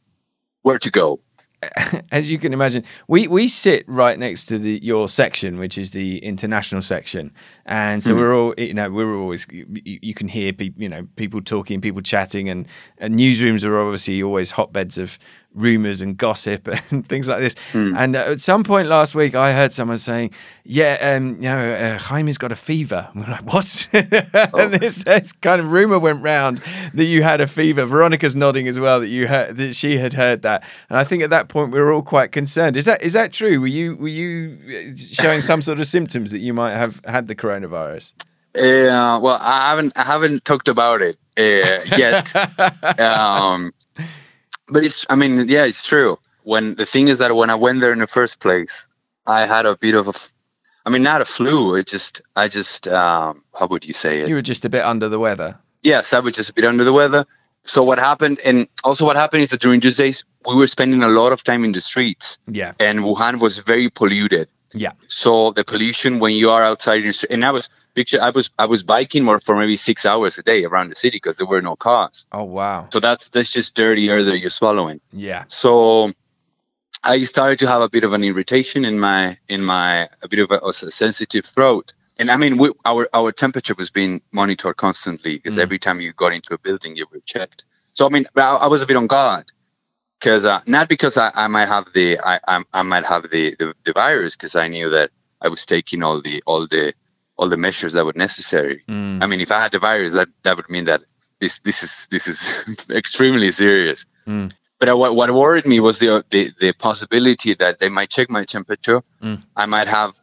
where 0.64 0.80
to 0.80 0.92
go 0.92 1.20
as 2.12 2.30
you 2.32 2.38
can 2.38 2.54
imagine, 2.54 2.84
we, 3.08 3.28
we 3.28 3.48
sit 3.48 3.88
right 3.88 4.18
next 4.18 4.46
to 4.46 4.58
the 4.58 4.80
your 4.82 5.10
section, 5.10 5.60
which 5.60 5.78
is 5.78 5.92
the 5.92 6.20
international 6.20 6.82
section, 6.82 7.32
and 7.66 8.04
so 8.04 8.14
hmm. 8.14 8.20
we're 8.20 8.36
all 8.36 8.54
you 8.58 8.74
know 8.74 8.90
we're 8.90 9.16
always 9.16 9.46
you, 9.52 9.66
you 9.84 10.14
can 10.14 10.28
hear 10.28 10.54
people 10.54 10.82
you 10.82 10.90
know 10.90 11.08
people 11.16 11.42
talking, 11.42 11.82
people 11.82 12.02
chatting, 12.02 12.50
and, 12.50 12.68
and 12.98 13.20
newsrooms 13.20 13.66
are 13.66 13.80
obviously 13.80 14.24
always 14.24 14.52
hotbeds 14.52 14.98
of 14.98 15.20
rumors 15.54 16.02
and 16.02 16.18
gossip 16.18 16.68
and 16.92 17.08
things 17.08 17.28
like 17.28 17.40
this. 17.40 17.56
And 17.74 18.16
uh, 18.16 18.20
at 18.20 18.42
some 18.42 18.64
point 18.64 18.88
last 18.88 19.16
week, 19.16 19.36
I 19.36 19.54
heard 19.54 19.72
someone 19.72 19.98
saying, 19.98 20.32
"Yeah, 20.64 20.98
um, 21.02 21.36
you 21.36 21.50
know, 21.50 21.74
uh, 21.74 21.98
Jaime's 21.98 22.38
got 22.38 22.52
a 22.52 22.56
fever." 22.56 23.10
And 23.14 23.24
we're 23.26 23.32
like, 23.32 23.46
"What?" 23.46 23.88
and 23.94 24.74
this, 24.74 25.04
this 25.04 25.32
kind 25.34 25.60
of 25.60 25.72
rumor 25.72 26.00
went 26.00 26.22
round 26.22 26.62
that 26.94 27.06
you 27.06 27.24
had 27.24 27.42
a 27.42 27.48
fever. 27.48 27.86
Veronica's 27.86 28.36
nodding 28.36 28.68
as 28.68 28.80
well 28.80 29.00
that 29.00 29.08
you 29.08 29.28
heard 29.28 29.58
that 29.58 29.76
she 29.76 29.98
had 29.98 30.14
heard 30.14 30.42
that, 30.44 30.64
and 30.90 30.98
I 30.98 31.04
think 31.04 31.24
at 31.24 31.30
that 31.32 31.50
point 31.50 31.72
we 31.72 31.80
were 31.80 31.92
all 31.92 32.04
quite 32.04 32.32
concerned. 32.32 32.78
Is 32.78 32.86
that 32.86 33.02
is 33.02 33.14
that 33.14 33.34
true? 33.34 33.60
Were 33.60 33.68
you 33.68 33.96
were 33.98 34.08
you 34.08 34.94
uh, 34.94 34.98
showing 34.98 35.42
some 35.42 35.62
sort 35.62 35.80
of 35.80 35.88
symptoms 35.88 36.32
that 36.32 36.40
you 36.40 36.54
might 36.54 36.76
have 36.76 37.02
had 37.06 37.28
the 37.28 37.36
coronavirus? 37.36 38.14
Uh, 38.56 39.20
well, 39.22 39.38
I 39.40 39.70
haven't 39.70 39.94
I 39.96 40.04
haven't 40.04 40.46
talked 40.46 40.68
about 40.68 41.02
it 41.02 41.18
uh, 41.38 41.96
yet. 41.98 42.36
um, 43.00 43.72
but 44.70 44.86
it's 44.86 45.06
I 45.10 45.16
mean, 45.16 45.48
yeah, 45.50 45.66
it's 45.66 45.84
true. 45.84 46.18
When 46.44 46.76
the 46.76 46.86
thing 46.86 47.08
is 47.10 47.18
that 47.20 47.36
when 47.36 47.50
I 47.50 47.56
went 47.56 47.82
there 47.82 47.92
in 47.92 48.00
the 48.00 48.08
first 48.08 48.40
place, 48.40 48.72
I 49.28 49.46
had 49.46 49.66
a 49.66 49.76
bit 49.78 49.94
of 49.96 50.08
a, 50.08 50.14
I 50.86 50.90
mean, 50.90 51.04
not 51.04 51.22
a 51.22 51.26
flu. 51.26 51.76
It 51.76 51.88
just 51.88 52.22
I 52.36 52.48
just 52.48 52.88
um, 52.88 53.44
how 53.54 53.68
would 53.68 53.86
you 53.86 53.94
say 53.94 54.22
it? 54.22 54.30
You 54.30 54.36
were 54.36 54.42
just 54.42 54.66
a 54.66 54.70
bit 54.70 54.84
under 54.84 55.10
the 55.10 55.20
weather. 55.20 55.58
yes, 55.84 56.14
I 56.14 56.20
was 56.20 56.34
just 56.34 56.50
a 56.50 56.54
bit 56.54 56.66
under 56.66 56.84
the 56.84 56.94
weather. 56.94 57.26
So 57.66 57.84
what 57.84 58.00
happened, 58.00 58.40
and 58.46 58.68
also 58.84 59.06
what 59.06 59.16
happened 59.18 59.44
is 59.44 59.50
that 59.50 59.62
during 59.62 59.80
those 59.82 59.98
days 59.98 60.24
we 60.48 60.56
were 60.56 60.68
spending 60.68 61.04
a 61.04 61.08
lot 61.10 61.32
of 61.34 61.44
time 61.44 61.64
in 61.66 61.74
the 61.74 61.82
streets, 61.82 62.38
Yeah, 62.48 62.74
and 62.80 63.00
Wuhan 63.02 63.40
was 63.40 63.60
very 63.60 63.90
polluted. 63.90 64.48
Yeah, 64.74 64.92
So 65.08 65.52
the 65.52 65.64
pollution 65.64 66.20
when 66.20 66.34
you 66.34 66.50
are 66.52 66.64
outside, 66.64 67.02
in 67.02 67.08
the 67.08 67.14
street, 67.14 67.32
and 67.32 67.44
I 67.46 67.52
was 67.52 67.70
picture 67.96 68.22
I 68.22 68.30
was 68.30 68.50
I 68.60 68.66
was 68.66 68.84
biking 68.84 69.24
more 69.24 69.40
for 69.40 69.56
maybe 69.56 69.76
six 69.76 70.06
hours 70.06 70.38
a 70.38 70.44
day 70.44 70.64
around 70.64 70.90
the 70.90 70.96
city 70.96 71.18
because 71.18 71.38
there 71.38 71.48
were 71.48 71.62
no 71.62 71.76
cars. 71.76 72.26
Oh 72.32 72.44
wow. 72.44 72.88
So 72.92 73.00
that's 73.00 73.30
that's 73.30 73.50
just 73.52 73.76
dirty 73.76 74.10
air 74.10 74.24
that 74.24 74.40
you're 74.40 74.50
swallowing. 74.52 75.02
Yeah. 75.12 75.46
So 75.48 76.14
I 77.04 77.24
started 77.24 77.60
to 77.60 77.68
have 77.68 77.82
a 77.82 77.90
bit 77.90 78.04
of 78.04 78.14
an 78.14 78.24
irritation 78.24 78.86
in 78.86 79.00
my 79.00 79.38
in 79.48 79.64
my 79.64 80.08
a 80.22 80.28
bit 80.30 80.40
of 80.40 80.52
a, 80.52 80.60
a 80.68 80.74
sensitive 80.92 81.46
throat. 81.46 81.94
And 82.18 82.30
I 82.30 82.36
mean, 82.38 82.58
we, 82.58 82.72
our 82.86 83.08
our 83.14 83.32
temperature 83.32 83.76
was 83.78 83.90
being 83.90 84.22
monitored 84.32 84.78
constantly 84.78 85.38
because 85.38 85.56
Mm. 85.56 85.62
every 85.62 85.80
time 85.80 86.02
you 86.02 86.12
got 86.14 86.34
into 86.34 86.54
a 86.54 86.58
building, 86.58 86.96
you 86.98 87.06
were 87.12 87.22
checked. 87.26 87.64
So 87.94 88.06
I 88.06 88.10
mean, 88.10 88.28
I, 88.36 88.42
I 88.42 88.68
was 88.68 88.82
a 88.82 88.86
bit 88.86 88.98
on 88.98 89.08
guard 89.08 89.46
because 90.20 90.46
uh, 90.46 90.62
not 90.66 90.90
because 90.90 91.18
I, 91.18 91.32
I 91.36 91.48
might 91.48 91.68
have 91.68 91.88
the 91.94 92.20
I, 92.20 92.40
I, 92.48 92.64
I 92.74 92.82
might 92.82 93.06
have 93.06 93.24
the 93.32 93.56
the, 93.60 93.74
the 93.86 93.94
virus 93.94 94.36
because 94.36 94.56
I 94.56 94.68
knew 94.68 94.90
that 94.90 95.12
I 95.42 95.48
was 95.48 95.66
taking 95.66 96.04
all 96.04 96.22
the 96.22 96.44
all 96.46 96.68
the 96.68 96.94
all 97.38 97.50
the 97.50 97.58
measures 97.58 97.94
that 97.94 98.06
were 98.06 98.14
necessary. 98.16 98.84
Mm. 98.90 99.24
I 99.24 99.26
mean, 99.28 99.40
if 99.40 99.52
I 99.52 99.62
had 99.62 99.72
the 99.72 99.80
virus, 99.80 100.14
that 100.14 100.28
that 100.44 100.58
would 100.58 100.70
mean 100.70 100.86
that 100.86 101.02
this 101.40 101.60
this 101.62 101.84
is 101.84 102.08
this 102.12 102.28
is 102.28 102.46
extremely 102.90 103.52
serious. 103.52 104.06
Mm. 104.28 104.52
But 104.80 104.90
uh, 104.90 104.98
what 104.98 105.16
what 105.16 105.34
worried 105.34 105.66
me 105.66 105.80
was 105.80 106.00
the 106.00 106.24
the 106.32 106.52
the 106.60 106.74
possibility 106.74 107.54
that 107.56 107.80
they 107.80 107.90
might 107.90 108.10
check 108.10 108.30
my 108.30 108.44
temperature. 108.46 109.02
Mm. 109.22 109.44
I 109.56 109.66
might 109.66 109.88
have 109.88 110.14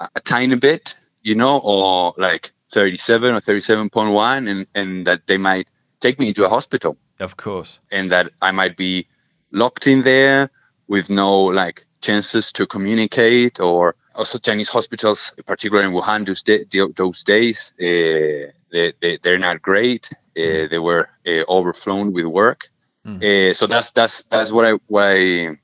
a, 0.00 0.08
a 0.16 0.20
tiny 0.20 0.56
bit, 0.56 0.94
you 1.22 1.34
know, 1.34 1.58
or 1.58 2.14
like 2.16 2.52
37 2.72 3.34
or 3.34 3.40
37.1, 3.40 4.50
and 4.50 4.66
and 4.74 5.06
that 5.06 5.26
they 5.26 5.36
might 5.36 5.68
take 6.00 6.18
me 6.18 6.28
into 6.28 6.44
a 6.44 6.48
hospital, 6.48 6.96
Of 7.20 7.36
course. 7.36 7.78
and 7.90 8.10
that 8.10 8.30
I 8.42 8.50
might 8.50 8.76
be 8.76 9.06
locked 9.54 9.86
in 9.86 10.02
there 10.02 10.50
with 10.88 11.08
no 11.08 11.44
like 11.44 11.86
chances 12.00 12.52
to 12.52 12.66
communicate 12.66 13.60
or 13.60 13.94
also 14.14 14.38
Chinese 14.38 14.68
hospitals, 14.68 15.32
particularly 15.46 15.88
in 15.88 15.94
Wuhan, 15.94 16.26
those, 16.26 16.42
da- 16.42 16.64
those 16.96 17.24
days, 17.24 17.72
uh, 17.80 18.52
they, 18.70 18.92
they, 19.00 19.18
they're 19.22 19.38
not 19.38 19.62
great. 19.62 20.10
Uh, 20.36 20.68
they 20.68 20.78
were 20.78 21.08
uh, 21.26 21.44
overflown 21.48 22.12
with 22.12 22.26
work. 22.26 22.68
Uh, 23.22 23.54
so 23.54 23.66
that's 23.66 23.90
that's 23.90 24.22
that's 24.30 24.50
what 24.50 24.64
I 24.64 24.72
why 24.86 25.58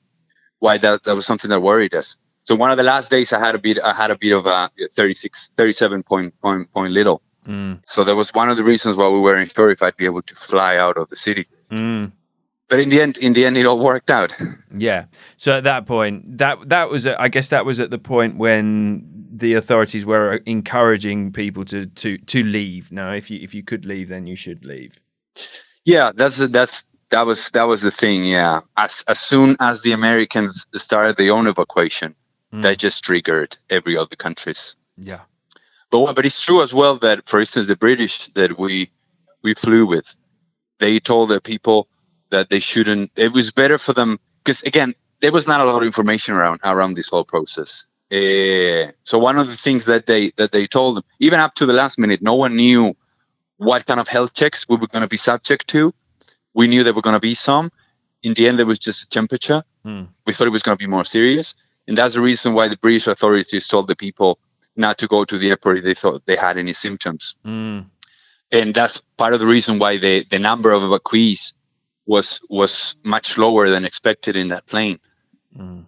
why 0.58 0.76
that, 0.78 1.04
that 1.04 1.14
was 1.14 1.24
something 1.24 1.48
that 1.48 1.60
worried 1.60 1.94
us. 1.94 2.16
So 2.44 2.54
one 2.54 2.70
of 2.70 2.76
the 2.76 2.82
last 2.82 3.10
days 3.10 3.32
I 3.32 3.38
had 3.38 3.54
a 3.54 3.58
bit 3.58 3.78
I 3.82 3.94
had 3.94 4.10
a 4.10 4.18
bit 4.18 4.32
of 4.32 4.46
a 4.46 4.70
36 4.94 5.50
37 5.56 6.02
point 6.02 6.38
point 6.42 6.70
point 6.72 6.92
little. 6.92 7.22
Mm. 7.46 7.80
So 7.86 8.04
that 8.04 8.14
was 8.14 8.34
one 8.34 8.50
of 8.50 8.58
the 8.58 8.64
reasons 8.64 8.96
why 8.96 9.08
we 9.08 9.20
weren't 9.20 9.54
sure 9.54 9.70
if 9.70 9.82
I'd 9.82 9.96
be 9.96 10.04
able 10.04 10.22
to 10.22 10.34
fly 10.34 10.76
out 10.76 10.98
of 10.98 11.08
the 11.08 11.16
city. 11.16 11.46
Mm. 11.70 12.12
But 12.70 12.80
in 12.80 12.88
the 12.88 13.02
end, 13.02 13.18
in 13.18 13.34
the 13.34 13.44
end, 13.44 13.56
it 13.58 13.66
all 13.66 13.78
worked 13.78 14.10
out. 14.10 14.32
Yeah. 14.74 15.06
So 15.36 15.58
at 15.58 15.64
that 15.64 15.84
point, 15.86 16.38
that 16.38 16.68
that 16.68 16.88
was, 16.88 17.06
I 17.06 17.28
guess, 17.28 17.48
that 17.48 17.66
was 17.66 17.80
at 17.80 17.90
the 17.90 17.98
point 17.98 18.36
when 18.38 19.04
the 19.32 19.54
authorities 19.54 20.06
were 20.06 20.36
encouraging 20.46 21.32
people 21.32 21.64
to 21.66 21.86
to 21.86 22.16
to 22.18 22.42
leave. 22.44 22.92
Now, 22.92 23.12
if 23.12 23.30
you 23.30 23.38
if 23.42 23.54
you 23.54 23.62
could 23.62 23.84
leave, 23.84 24.08
then 24.08 24.26
you 24.26 24.36
should 24.36 24.64
leave. 24.64 25.00
Yeah, 25.84 26.12
that's 26.14 26.38
that's 26.38 26.84
that 27.10 27.26
was 27.26 27.50
that 27.50 27.64
was 27.64 27.82
the 27.82 27.90
thing. 27.90 28.24
Yeah, 28.24 28.60
as 28.76 29.02
as 29.08 29.18
soon 29.18 29.56
as 29.58 29.82
the 29.82 29.92
Americans 29.92 30.66
started 30.76 31.16
their 31.16 31.32
own 31.32 31.46
evacuation, 31.48 32.14
Mm. 32.52 32.62
that 32.62 32.78
just 32.78 33.04
triggered 33.04 33.56
every 33.70 33.96
other 33.96 34.16
countries. 34.16 34.74
Yeah. 34.96 35.20
But 35.90 36.14
but 36.14 36.26
it's 36.26 36.40
true 36.40 36.62
as 36.62 36.72
well 36.74 36.98
that, 36.98 37.28
for 37.28 37.40
instance, 37.40 37.68
the 37.68 37.76
British 37.76 38.28
that 38.34 38.58
we 38.58 38.90
we 39.42 39.54
flew 39.54 39.86
with, 39.86 40.14
they 40.78 40.98
told 41.00 41.30
their 41.30 41.40
people 41.40 41.86
that 42.30 42.50
they 42.50 42.60
shouldn't. 42.60 43.10
It 43.16 43.32
was 43.32 43.50
better 43.50 43.78
for 43.78 43.92
them 43.92 44.18
because 44.42 44.62
again, 44.62 44.94
there 45.20 45.32
was 45.32 45.46
not 45.46 45.60
a 45.60 45.64
lot 45.64 45.82
of 45.82 45.86
information 45.86 46.34
around 46.34 46.60
around 46.64 46.94
this 46.94 47.08
whole 47.08 47.24
process. 47.24 47.84
Uh, 48.12 48.90
so 49.04 49.18
one 49.18 49.38
of 49.38 49.46
the 49.46 49.56
things 49.56 49.84
that 49.86 50.06
they 50.06 50.32
that 50.36 50.52
they 50.52 50.66
told 50.66 50.96
them, 50.96 51.04
even 51.20 51.38
up 51.38 51.54
to 51.56 51.66
the 51.66 51.72
last 51.72 51.98
minute, 51.98 52.20
no 52.22 52.34
one 52.34 52.56
knew 52.56 52.96
what 53.58 53.86
kind 53.86 54.00
of 54.00 54.08
health 54.08 54.34
checks 54.34 54.66
we 54.68 54.76
were 54.76 54.88
going 54.88 55.02
to 55.02 55.08
be 55.08 55.16
subject 55.16 55.68
to. 55.68 55.94
We 56.54 56.66
knew 56.66 56.82
there 56.82 56.94
were 56.94 57.02
going 57.02 57.14
to 57.14 57.20
be 57.20 57.34
some. 57.34 57.70
In 58.22 58.34
the 58.34 58.48
end, 58.48 58.58
there 58.58 58.66
was 58.66 58.78
just 58.78 59.04
a 59.04 59.08
temperature. 59.08 59.62
Hmm. 59.84 60.04
We 60.26 60.34
thought 60.34 60.46
it 60.46 60.50
was 60.50 60.62
going 60.62 60.76
to 60.76 60.82
be 60.82 60.88
more 60.88 61.04
serious, 61.04 61.54
and 61.86 61.96
that's 61.96 62.14
the 62.14 62.20
reason 62.20 62.54
why 62.54 62.68
the 62.68 62.76
British 62.76 63.06
authorities 63.06 63.68
told 63.68 63.86
the 63.86 63.96
people 63.96 64.38
not 64.76 64.98
to 64.98 65.06
go 65.06 65.24
to 65.24 65.38
the 65.38 65.48
airport 65.48 65.78
if 65.78 65.84
they 65.84 65.94
thought 65.94 66.22
they 66.26 66.36
had 66.36 66.58
any 66.58 66.72
symptoms. 66.72 67.34
Mm. 67.44 67.86
And 68.52 68.74
that's 68.74 69.00
part 69.16 69.34
of 69.34 69.40
the 69.40 69.46
reason 69.46 69.78
why 69.78 69.98
the, 69.98 70.24
the 70.30 70.38
number 70.38 70.72
of 70.72 70.82
evacuees 70.82 71.52
was 72.06 72.40
was 72.48 72.96
much 73.04 73.38
lower 73.38 73.70
than 73.70 73.84
expected 73.84 74.36
in 74.36 74.48
that 74.48 74.66
plane. 74.66 74.98
Mm. 75.56 75.84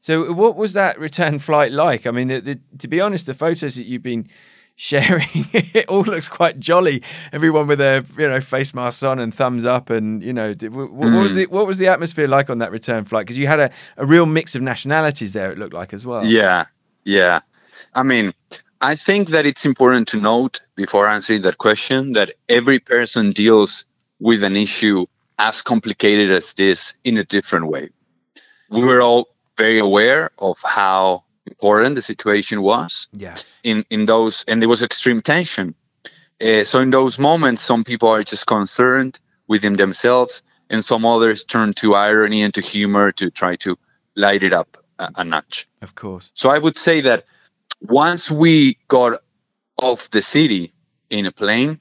So, 0.00 0.32
what 0.32 0.56
was 0.56 0.72
that 0.74 0.98
return 0.98 1.38
flight 1.48 1.72
like? 1.72 2.06
I 2.06 2.10
mean, 2.10 2.28
the, 2.28 2.40
the, 2.40 2.60
to 2.78 2.88
be 2.88 3.00
honest, 3.00 3.26
the 3.26 3.34
photos 3.34 3.74
that 3.76 3.86
you've 3.86 4.02
been 4.02 4.28
sharing, 4.76 5.28
it 5.52 5.88
all 5.88 6.02
looks 6.02 6.28
quite 6.28 6.60
jolly. 6.60 7.02
Everyone 7.32 7.66
with 7.66 7.78
their 7.78 8.04
you 8.18 8.28
know 8.28 8.40
face 8.40 8.74
masks 8.74 9.02
on 9.02 9.18
and 9.18 9.34
thumbs 9.34 9.64
up, 9.64 9.90
and 9.90 10.22
you 10.22 10.32
know, 10.32 10.54
did, 10.54 10.74
what, 10.74 10.92
what 10.92 11.12
was 11.12 11.32
mm. 11.32 11.36
the 11.36 11.46
what 11.46 11.66
was 11.66 11.78
the 11.78 11.88
atmosphere 11.88 12.28
like 12.28 12.50
on 12.50 12.58
that 12.58 12.70
return 12.70 13.04
flight? 13.04 13.26
Because 13.26 13.38
you 13.38 13.46
had 13.46 13.60
a, 13.60 13.70
a 13.96 14.06
real 14.06 14.26
mix 14.26 14.54
of 14.54 14.62
nationalities 14.62 15.32
there. 15.32 15.50
It 15.50 15.58
looked 15.58 15.74
like 15.74 15.92
as 15.92 16.06
well. 16.06 16.24
Yeah, 16.24 16.66
yeah. 17.04 17.40
I 17.94 18.02
mean, 18.02 18.34
I 18.80 18.94
think 18.94 19.30
that 19.30 19.46
it's 19.46 19.64
important 19.64 20.08
to 20.08 20.18
note 20.18 20.60
before 20.74 21.08
answering 21.08 21.42
that 21.42 21.58
question 21.58 22.12
that 22.12 22.34
every 22.48 22.78
person 22.78 23.32
deals 23.32 23.84
with 24.20 24.42
an 24.42 24.56
issue 24.56 25.06
as 25.38 25.62
complicated 25.62 26.30
as 26.32 26.52
this 26.54 26.94
in 27.04 27.18
a 27.18 27.24
different 27.24 27.66
way. 27.68 27.90
We 28.70 28.82
were 28.82 29.00
all 29.00 29.28
very 29.56 29.78
aware 29.78 30.30
of 30.38 30.58
how 30.62 31.24
important 31.46 31.94
the 31.94 32.02
situation 32.02 32.62
was 32.62 33.06
Yeah. 33.12 33.36
in 33.62 33.84
in 33.90 34.06
those 34.06 34.44
and 34.48 34.60
there 34.60 34.68
was 34.68 34.82
extreme 34.82 35.22
tension 35.22 35.74
uh, 36.40 36.64
so 36.64 36.80
in 36.80 36.90
those 36.90 37.18
moments 37.20 37.62
some 37.62 37.84
people 37.84 38.08
are 38.08 38.24
just 38.24 38.46
concerned 38.46 39.20
within 39.46 39.74
themselves 39.74 40.42
and 40.70 40.84
some 40.84 41.06
others 41.06 41.44
turn 41.44 41.72
to 41.74 41.94
irony 41.94 42.42
and 42.42 42.52
to 42.54 42.60
humor 42.60 43.12
to 43.12 43.30
try 43.30 43.54
to 43.56 43.76
light 44.16 44.42
it 44.42 44.52
up 44.52 44.76
a, 44.98 45.08
a 45.16 45.24
notch 45.24 45.68
Of 45.82 45.94
course. 45.94 46.32
so 46.34 46.48
i 46.50 46.58
would 46.58 46.76
say 46.78 47.00
that 47.02 47.24
once 47.80 48.28
we 48.28 48.76
got 48.88 49.22
off 49.78 50.10
the 50.10 50.22
city 50.22 50.72
in 51.10 51.26
a 51.26 51.32
plane 51.32 51.78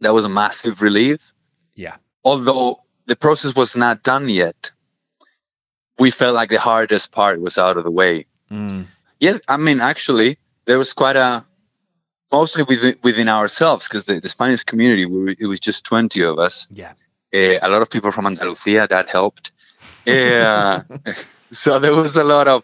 that 0.00 0.14
was 0.14 0.24
a 0.24 0.28
massive 0.28 0.80
relief 0.82 1.18
Yeah. 1.74 1.96
Although 2.24 2.80
the 3.06 3.16
process 3.16 3.54
was 3.54 3.76
not 3.76 4.02
done 4.02 4.28
yet 4.28 4.70
we 5.98 6.10
felt 6.10 6.34
like 6.34 6.50
the 6.50 6.60
hardest 6.60 7.10
part 7.12 7.40
was 7.40 7.58
out 7.58 7.76
of 7.76 7.84
the 7.84 7.90
way 7.90 8.26
Mm. 8.50 8.86
yeah, 9.20 9.36
I 9.46 9.58
mean, 9.58 9.80
actually, 9.82 10.38
there 10.64 10.78
was 10.78 10.94
quite 10.94 11.16
a 11.16 11.44
mostly 12.32 12.62
within, 12.62 12.96
within 13.02 13.28
ourselves 13.28 13.86
because 13.86 14.06
the, 14.06 14.20
the 14.20 14.28
Spanish 14.30 14.64
community, 14.64 15.04
we, 15.04 15.22
were- 15.22 15.36
it 15.38 15.44
was 15.46 15.60
just 15.60 15.84
20 15.84 16.22
of 16.22 16.38
us. 16.38 16.66
Yeah. 16.70 16.92
Uh, 17.34 17.58
a 17.60 17.68
lot 17.68 17.82
of 17.82 17.90
people 17.90 18.10
from 18.10 18.26
Andalusia 18.26 18.86
that 18.88 19.10
helped. 19.10 19.50
Uh, 20.06 20.80
so 21.52 21.78
there 21.78 21.92
was 21.94 22.16
a 22.16 22.24
lot 22.24 22.48
of 22.48 22.62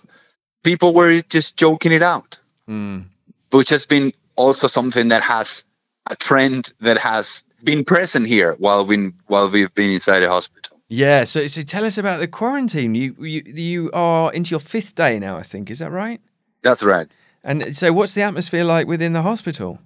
people 0.62 0.94
were 0.94 1.20
just 1.22 1.56
joking 1.58 1.92
it 1.92 2.02
out, 2.02 2.38
Mm. 2.66 3.04
which 3.50 3.68
has 3.68 3.84
been 3.84 4.14
also 4.36 4.66
something 4.68 5.08
that 5.10 5.22
has 5.22 5.64
a 6.08 6.16
trend 6.16 6.72
that 6.80 6.96
has 6.96 7.44
been 7.64 7.84
present 7.84 8.26
here 8.26 8.54
while 8.58 8.84
we 8.86 9.12
while 9.26 9.50
we've 9.50 9.74
been 9.74 9.90
inside 9.90 10.20
the 10.20 10.28
hospital. 10.28 10.78
Yeah. 10.88 11.24
So, 11.24 11.46
so 11.46 11.62
tell 11.62 11.84
us 11.84 11.98
about 11.98 12.20
the 12.20 12.28
quarantine. 12.28 12.94
You, 12.94 13.14
you 13.18 13.42
you 13.46 13.90
are 13.92 14.32
into 14.32 14.50
your 14.50 14.60
fifth 14.60 14.94
day 14.94 15.18
now, 15.18 15.36
I 15.36 15.42
think. 15.42 15.70
Is 15.70 15.78
that 15.78 15.90
right? 15.90 16.20
That's 16.62 16.82
right. 16.82 17.08
And 17.42 17.76
so, 17.76 17.92
what's 17.92 18.14
the 18.14 18.22
atmosphere 18.22 18.64
like 18.64 18.86
within 18.86 19.12
the 19.12 19.22
hospital? 19.22 19.78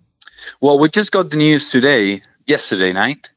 Well, 0.61 0.79
we 0.79 0.89
just 0.89 1.11
got 1.11 1.31
the 1.31 1.37
news 1.37 1.71
today, 1.71 2.23
yesterday 2.47 2.93
night, 2.93 3.31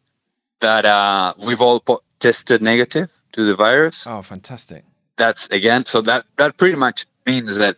that 0.60 0.86
uh, 0.86 1.34
we've 1.44 1.62
all 1.62 1.80
po- 1.80 2.04
tested 2.20 2.62
negative 2.62 3.10
to 3.34 3.46
the 3.46 3.56
virus. 3.56 4.06
Oh, 4.06 4.22
fantastic. 4.22 4.84
That's 5.18 5.48
again, 5.50 5.86
so 5.86 6.02
that 6.02 6.26
that 6.38 6.58
pretty 6.58 6.76
much 6.76 7.06
means 7.26 7.58
that 7.58 7.78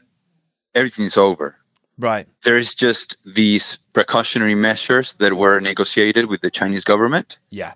everything's 0.76 1.18
over. 1.18 1.56
Right. 1.98 2.28
There 2.44 2.58
is 2.58 2.74
just 2.76 3.18
these 3.26 3.78
precautionary 3.94 4.56
measures 4.56 5.16
that 5.20 5.34
were 5.36 5.60
negotiated 5.60 6.28
with 6.28 6.42
the 6.42 6.50
Chinese 6.52 6.84
government, 6.84 7.38
Yeah. 7.50 7.74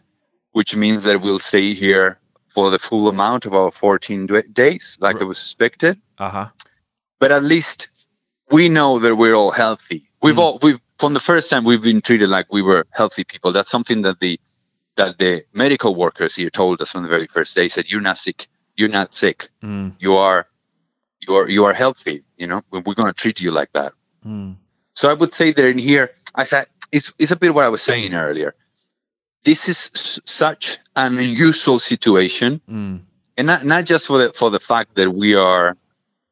which 0.53 0.75
means 0.75 1.03
that 1.03 1.21
we'll 1.21 1.39
stay 1.39 1.73
here 1.73 2.19
for 2.53 2.71
the 2.71 2.80
full 2.80 3.08
amount 3.08 3.45
of 3.45 3.53
our 3.53 3.71
14 3.71 4.25
d- 4.25 4.41
days, 4.51 4.97
like 4.99 5.17
it 5.21 5.25
was 5.25 5.38
suspected. 5.38 5.99
Uh 6.17 6.30
huh. 6.30 6.47
But 7.19 7.32
at 7.32 7.43
least 7.43 7.89
we 8.51 8.69
know 8.69 8.97
that 8.99 9.15
we're 9.15 9.36
all 9.36 9.51
healthy. 9.51 10.10
We've 10.21 10.39
all 10.39 10.58
we've 10.63 10.80
from 10.97 11.13
the 11.13 11.19
first 11.19 11.49
time 11.51 11.63
we've 11.63 11.84
been 11.84 12.01
treated 12.01 12.30
like 12.30 12.51
we 12.51 12.63
were 12.63 12.88
healthy 12.89 13.23
people. 13.23 13.51
That's 13.51 13.69
something 13.69 14.01
that 14.01 14.19
the 14.19 14.39
that 14.95 15.19
the 15.19 15.43
medical 15.53 15.93
workers 15.93 16.36
here 16.36 16.49
told 16.49 16.82
us 16.82 16.91
from 16.91 17.03
the 17.03 17.10
very 17.10 17.27
first 17.27 17.56
day. 17.56 17.69
Said 17.69 17.86
you're 17.88 18.01
not 18.01 18.17
sick. 18.17 18.47
You're 18.75 18.89
not 18.89 19.13
sick. 19.13 19.49
Mm. 19.63 19.93
You 19.99 20.15
are 20.15 20.47
you 21.21 21.36
are 21.36 21.47
you 21.47 21.65
are 21.65 21.73
healthy. 21.73 22.23
You 22.38 22.47
know 22.47 22.62
we're 22.71 22.82
going 22.82 23.06
to 23.08 23.13
treat 23.13 23.39
you 23.41 23.51
like 23.51 23.71
that. 23.73 23.93
Mm. 24.27 24.55
So 24.93 25.09
I 25.09 25.13
would 25.13 25.33
say 25.33 25.53
that 25.53 25.65
in 25.65 25.77
here, 25.77 26.11
I 26.35 26.43
said 26.43 26.67
it's 26.91 27.13
it's 27.19 27.31
a 27.31 27.35
bit 27.35 27.53
what 27.53 27.65
I 27.65 27.69
was 27.69 27.81
saying 27.81 28.13
earlier. 28.13 28.55
This 29.43 29.69
is 29.69 29.91
s- 29.95 30.19
such 30.25 30.77
an 30.95 31.17
unusual 31.17 31.79
situation 31.79 32.61
Mm. 32.69 33.01
and 33.37 33.47
not, 33.47 33.65
not 33.65 33.85
just 33.85 34.07
for 34.07 34.17
the 34.17 34.33
for 34.33 34.49
the 34.49 34.59
fact 34.59 34.95
that 34.95 35.09
we 35.13 35.35
are 35.35 35.77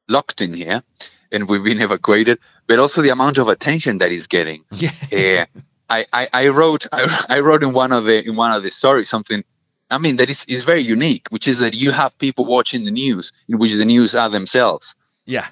locked 0.09 0.41
in 0.41 0.53
here 0.53 0.83
and 1.31 1.47
we've 1.49 1.63
been 1.63 1.81
evacuated, 1.81 2.37
but 2.67 2.79
also 2.79 3.01
the 3.01 3.09
amount 3.09 3.37
of 3.37 3.47
attention 3.47 3.97
that 3.99 4.11
is 4.11 4.27
getting. 4.27 4.63
Yeah. 4.71 4.91
Uh, 5.11 5.45
I, 5.87 6.05
I, 6.11 6.27
I 6.33 6.47
wrote 6.47 6.87
I, 6.91 7.25
I 7.29 7.39
wrote 7.39 7.61
in 7.63 7.71
one 7.73 7.91
of 7.91 8.05
the 8.05 8.17
in 8.27 8.35
one 8.35 8.51
of 8.51 8.63
the 8.63 8.71
stories 8.71 9.09
something. 9.09 9.43
I 9.91 9.99
mean 9.99 10.15
that 10.17 10.29
is, 10.31 10.43
is 10.47 10.63
very 10.63 10.81
unique, 10.81 11.27
which 11.29 11.47
is 11.47 11.59
that 11.59 11.75
you 11.75 11.91
have 11.91 12.17
people 12.17 12.43
watching 12.45 12.85
the 12.85 12.91
news, 12.91 13.31
in 13.47 13.59
which 13.59 13.73
the 13.75 13.85
news 13.85 14.15
are 14.15 14.29
themselves. 14.29 14.95
Yeah. 15.27 15.47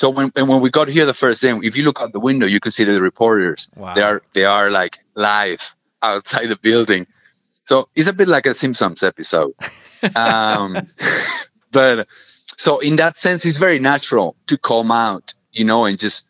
So 0.00 0.08
when 0.08 0.32
and 0.34 0.48
when 0.48 0.62
we 0.62 0.70
got 0.70 0.88
here 0.88 1.04
the 1.04 1.12
first 1.12 1.42
day, 1.42 1.52
if 1.62 1.76
you 1.76 1.84
look 1.84 2.00
out 2.00 2.14
the 2.14 2.20
window, 2.20 2.46
you 2.46 2.58
can 2.58 2.72
see 2.72 2.84
the 2.84 3.02
reporters. 3.02 3.68
Wow. 3.76 3.92
They 3.92 4.00
are 4.00 4.22
they 4.32 4.44
are 4.44 4.70
like 4.70 4.98
live 5.14 5.60
outside 6.02 6.46
the 6.48 6.56
building. 6.56 7.06
So 7.66 7.90
it's 7.94 8.08
a 8.08 8.14
bit 8.14 8.26
like 8.26 8.46
a 8.46 8.54
Simpsons 8.54 9.02
episode. 9.02 9.52
um, 10.16 10.88
but 11.70 12.08
so 12.56 12.78
in 12.78 12.96
that 12.96 13.18
sense, 13.18 13.44
it's 13.44 13.58
very 13.58 13.78
natural 13.78 14.36
to 14.46 14.56
come 14.56 14.90
out, 14.90 15.34
you 15.52 15.66
know, 15.66 15.84
and 15.84 15.98
just 15.98 16.24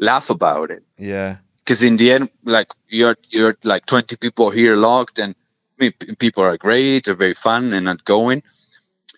laugh 0.00 0.28
about 0.28 0.72
it. 0.72 0.82
Yeah. 0.98 1.36
Because 1.58 1.84
in 1.84 1.96
the 1.96 2.10
end, 2.10 2.30
like 2.42 2.72
you're 2.88 3.16
you're 3.30 3.56
like 3.62 3.86
20 3.86 4.16
people 4.16 4.50
here 4.50 4.74
locked, 4.74 5.20
and 5.20 5.36
I 5.78 5.84
mean, 5.84 5.92
p- 6.00 6.16
people 6.16 6.42
are 6.42 6.58
great, 6.58 7.04
they're 7.04 7.14
very 7.14 7.34
fun 7.34 7.74
and 7.74 7.88
outgoing. 7.88 8.42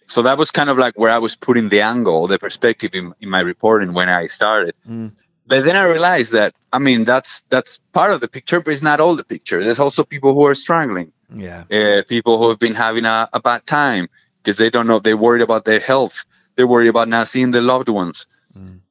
So 0.09 0.23
that 0.23 0.39
was 0.39 0.51
kind 0.51 0.71
of 0.71 0.79
like 0.79 0.99
where 0.99 1.11
I 1.11 1.19
was 1.19 1.35
putting 1.37 1.69
the 1.69 1.81
angle, 1.81 2.27
the 2.27 2.39
perspective 2.39 2.93
in, 2.95 3.13
in 3.21 3.29
my 3.29 3.41
reporting 3.41 3.93
when 3.93 4.09
I 4.09 4.27
started. 4.27 4.75
Mm. 4.89 5.13
But 5.49 5.65
then 5.65 5.77
I 5.77 5.85
realized 5.85 6.33
that 6.33 6.55
I 6.73 6.79
mean 6.79 7.05
that's 7.05 7.43
that's 7.51 7.79
part 7.93 8.11
of 8.13 8.21
the 8.21 8.29
picture, 8.29 8.61
but 8.61 8.73
it's 8.73 8.83
not 8.83 9.01
all 9.01 9.15
the 9.17 9.25
picture. 9.25 9.63
There's 9.63 9.79
also 9.79 10.05
people 10.05 10.35
who 10.35 10.45
are 10.47 10.55
struggling, 10.55 11.13
Yeah. 11.35 11.65
uh, 11.71 12.03
people 12.09 12.39
who 12.39 12.49
have 12.49 12.59
been 12.59 12.75
having 12.75 13.05
a, 13.05 13.29
a 13.33 13.41
bad 13.41 13.67
time 13.67 14.09
because 14.43 14.59
they 14.59 14.71
don't 14.71 14.87
know. 14.87 14.99
They're 14.99 15.17
worried 15.17 15.43
about 15.43 15.65
their 15.65 15.81
health. 15.81 16.25
They're 16.57 16.67
worried 16.67 16.89
about 16.89 17.09
not 17.09 17.29
seeing 17.29 17.51
their 17.53 17.63
loved 17.63 17.89
ones. 17.89 18.27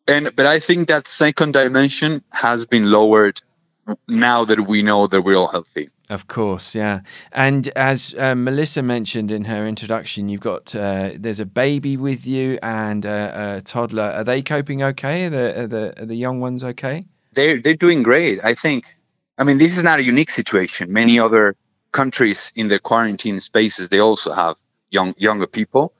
And 0.08 0.36
but 0.36 0.46
I 0.46 0.60
think 0.60 0.88
that 0.90 1.08
second 1.08 1.54
dimension 1.54 2.24
has 2.30 2.66
been 2.68 2.92
lowered 2.92 3.42
now 4.08 4.46
that 4.46 4.68
we 4.68 4.84
know 4.84 5.08
that 5.08 5.22
we're 5.22 5.36
all 5.36 5.48
healthy. 5.48 5.90
Of 6.10 6.28
course, 6.28 6.76
yeah. 6.76 7.00
And 7.32 7.68
as 7.70 8.14
um, 8.18 8.44
Melissa 8.44 8.84
mentioned 8.84 9.32
in 9.32 9.46
her 9.46 9.68
introduction, 9.68 10.30
you've 10.30 10.42
got 10.42 10.76
uh, 10.76 11.12
there's 11.16 11.40
a 11.40 11.46
baby 11.46 11.98
with 11.98 12.28
you 12.28 12.60
and 12.62 13.06
a, 13.06 13.56
a 13.58 13.62
toddler. 13.62 14.12
Are 14.16 14.24
they 14.24 14.44
coping 14.44 14.84
okay? 14.84 15.26
Are 15.26 15.30
the 15.32 15.62
are 15.62 15.68
the 15.68 16.02
are 16.02 16.06
the 16.06 16.16
young 16.16 16.40
ones 16.40 16.64
okay? 16.64 17.06
They're 17.34 17.60
they're 17.60 17.74
doing 17.76 18.04
great. 18.04 18.40
I 18.44 18.54
think. 18.54 18.86
I 19.38 19.44
mean, 19.44 19.58
this 19.58 19.78
is 19.78 19.84
not 19.84 20.00
a 20.00 20.04
unique 20.04 20.30
situation. 20.30 20.94
Many 20.94 21.20
other 21.20 21.56
countries 21.92 22.52
in 22.56 22.68
their 22.68 22.80
quarantine 22.80 23.40
spaces 23.40 23.90
they 23.90 24.00
also 24.00 24.34
have 24.34 24.56
young 24.92 25.16
younger 25.18 25.48
people 25.48 25.94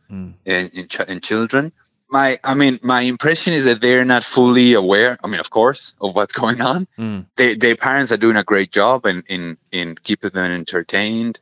and, 0.46 0.72
and, 0.74 0.90
ch- 0.90 1.08
and 1.08 1.24
children. 1.24 1.72
My, 2.10 2.40
I 2.44 2.54
mean, 2.54 2.80
my 2.84 3.02
impression 3.02 3.54
is 3.54 3.66
that 3.66 3.82
they're 3.82 4.06
not 4.06 4.24
fully 4.24 4.74
aware. 4.74 5.18
I 5.24 5.28
mean, 5.28 5.40
of 5.40 5.50
course, 5.50 5.96
of 6.02 6.16
what's 6.16 6.34
going 6.34 6.62
on. 6.62 6.88
Hmm. 6.98 7.22
They, 7.36 7.56
their 7.56 7.76
parents 7.76 8.12
are 8.12 8.18
doing 8.18 8.36
a 8.38 8.44
great 8.44 8.72
job 8.72 9.06
in, 9.06 9.24
in, 9.28 9.58
in 9.72 9.96
keeping 10.04 10.30
them 10.32 10.52
entertained 10.52 11.40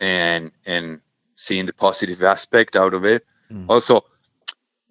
and 0.00 0.50
and 0.66 1.00
seeing 1.36 1.66
the 1.66 1.72
positive 1.72 2.22
aspect 2.24 2.74
out 2.76 2.92
of 2.94 3.04
it. 3.04 3.24
Hmm. 3.50 3.70
Also, 3.70 4.04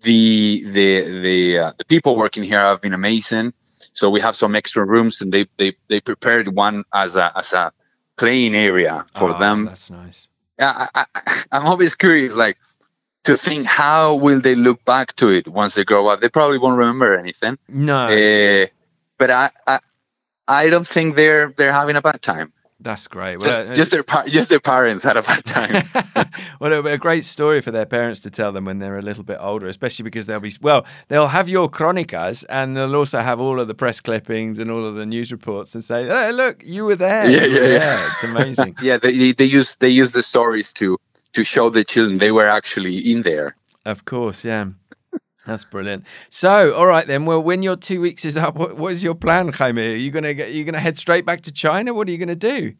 the 0.03 0.63
the 0.67 1.21
the 1.21 1.57
uh, 1.59 1.71
the 1.77 1.85
people 1.85 2.15
working 2.15 2.43
here 2.43 2.59
have 2.59 2.81
been 2.81 2.93
amazing. 2.93 3.53
So 3.93 4.09
we 4.09 4.21
have 4.21 4.35
some 4.35 4.55
extra 4.55 4.85
rooms, 4.85 5.21
and 5.21 5.33
they 5.33 5.47
they 5.57 5.75
they 5.89 5.99
prepared 5.99 6.47
one 6.55 6.83
as 6.93 7.15
a 7.17 7.37
as 7.37 7.53
a 7.53 7.71
playing 8.17 8.55
area 8.55 9.05
for 9.15 9.35
Oh, 9.35 9.39
them. 9.39 9.65
That's 9.65 9.89
nice. 9.89 10.27
Yeah, 10.57 10.87
I, 10.95 11.05
I, 11.15 11.43
I'm 11.51 11.65
always 11.65 11.95
curious, 11.95 12.33
like 12.33 12.57
to 13.25 13.35
think 13.37 13.65
how 13.65 14.15
will 14.15 14.39
they 14.41 14.55
look 14.55 14.83
back 14.85 15.15
to 15.17 15.27
it 15.29 15.47
once 15.47 15.75
they 15.75 15.83
grow 15.83 16.07
up. 16.07 16.21
They 16.21 16.29
probably 16.29 16.57
won't 16.57 16.77
remember 16.77 17.17
anything. 17.17 17.57
No, 17.67 18.07
Uh, 18.07 18.67
but 19.17 19.29
I, 19.29 19.51
I 19.67 19.79
I 20.47 20.69
don't 20.69 20.87
think 20.87 21.15
they're 21.15 21.53
they're 21.57 21.73
having 21.73 21.95
a 21.95 22.01
bad 22.01 22.21
time. 22.21 22.51
that's 22.81 23.07
great. 23.07 23.39
Just, 23.41 23.59
Well, 23.59 23.69
uh, 23.71 23.73
just 23.73 23.91
their 23.91 24.03
par- 24.03 24.27
just 24.29 24.47
their 24.49 24.61
parents 24.61 25.03
had 25.03 25.17
a 25.17 25.21
bad 25.21 25.43
time. 25.45 25.83
well, 26.59 26.71
it'll 26.71 26.83
be 26.83 26.91
a 26.91 26.97
great 26.97 27.25
story 27.25 27.59
for 27.61 27.71
their 27.71 27.85
parents 27.85 28.21
to 28.21 28.29
tell 28.31 28.51
them 28.53 28.63
when 28.65 28.79
they're 28.79 28.97
a 28.97 29.01
little 29.01 29.23
bit 29.23 29.37
older, 29.41 29.67
especially 29.67 30.03
because 30.03 30.25
they'll 30.25 30.39
be 30.39 30.53
well, 30.61 30.85
they'll 31.09 31.27
have 31.27 31.49
your 31.49 31.69
chronicas 31.69 32.45
and 32.45 32.75
they'll 32.77 32.95
also 32.95 33.19
have 33.19 33.39
all 33.41 33.59
of 33.59 33.67
the 33.67 33.75
press 33.75 33.99
clippings 33.99 34.59
and 34.59 34.71
all 34.71 34.85
of 34.85 34.95
the 34.95 35.05
news 35.05 35.29
reports 35.31 35.75
and 35.75 35.83
say, 35.83 36.07
"Hey, 36.07 36.31
look, 36.31 36.63
you 36.65 36.85
were 36.85 36.95
there." 36.95 37.29
Yeah, 37.29 37.41
were 37.41 37.47
yeah, 37.47 37.77
yeah. 37.79 38.09
It's 38.13 38.23
amazing. 38.23 38.75
yeah, 38.81 38.97
they 38.97 39.11
they- 39.17 39.33
they 39.33 39.45
use 39.57 39.75
they 39.81 39.89
use 39.89 40.13
the 40.13 40.23
stories 40.23 40.71
to 40.79 40.97
to 41.33 41.43
show 41.43 41.69
the 41.69 41.83
children 41.83 42.17
they 42.17 42.31
were 42.31 42.47
actually 42.47 43.11
in 43.11 43.21
there. 43.23 43.55
of 43.85 44.05
course, 44.05 44.43
yeah. 44.43 44.67
That's 45.45 45.65
brilliant. 45.65 46.05
So, 46.29 46.75
all 46.75 46.85
right 46.85 47.07
then. 47.07 47.25
Well, 47.25 47.41
when 47.41 47.63
your 47.63 47.75
two 47.75 48.01
weeks 48.01 48.23
is 48.23 48.37
up, 48.37 48.55
what, 48.55 48.77
what 48.77 48.91
is 48.91 49.03
your 49.03 49.15
plan, 49.15 49.47
Jaime? 49.47 49.93
Are 49.93 49.95
you 49.95 50.11
gonna 50.11 50.33
get? 50.35 50.51
You 50.51 50.63
gonna 50.63 50.79
head 50.79 50.99
straight 50.99 51.25
back 51.25 51.41
to 51.41 51.51
China? 51.51 51.93
What 51.93 52.07
are 52.07 52.11
you 52.11 52.17
gonna 52.19 52.35
do? 52.35 52.73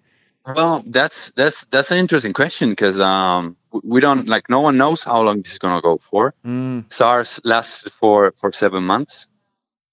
Well, 0.46 0.84
that's 0.86 1.32
that's 1.32 1.66
that's 1.72 1.90
an 1.92 1.98
interesting 1.98 2.34
question 2.34 2.70
because 2.70 3.00
um 3.00 3.56
we 3.84 4.00
don't 4.02 4.28
like 4.28 4.50
no 4.50 4.60
one 4.60 4.78
knows 4.78 5.04
how 5.04 5.22
long 5.22 5.42
this 5.42 5.54
is 5.54 5.58
gonna 5.60 5.82
go 5.82 6.00
for. 6.10 6.34
Mm, 6.46 6.92
SARS 6.92 7.40
lasted 7.44 7.92
for 7.94 8.34
for 8.40 8.52
seven 8.52 8.84
months. 8.84 9.28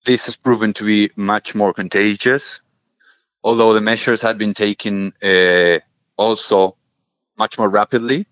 This 0.05 0.27
has 0.27 0.37
proven 0.37 0.73
to 0.75 0.85
be 0.85 1.11
much 1.17 1.55
more 1.55 1.73
contagious, 1.73 2.61
although 3.43 3.73
the 3.73 3.81
measures 3.81 4.23
had 4.23 4.39
been 4.39 4.55
taken 4.55 5.13
uh, 5.23 5.79
also 6.17 6.77
much 7.39 7.59
more 7.59 7.69
rapidly. 7.69 8.27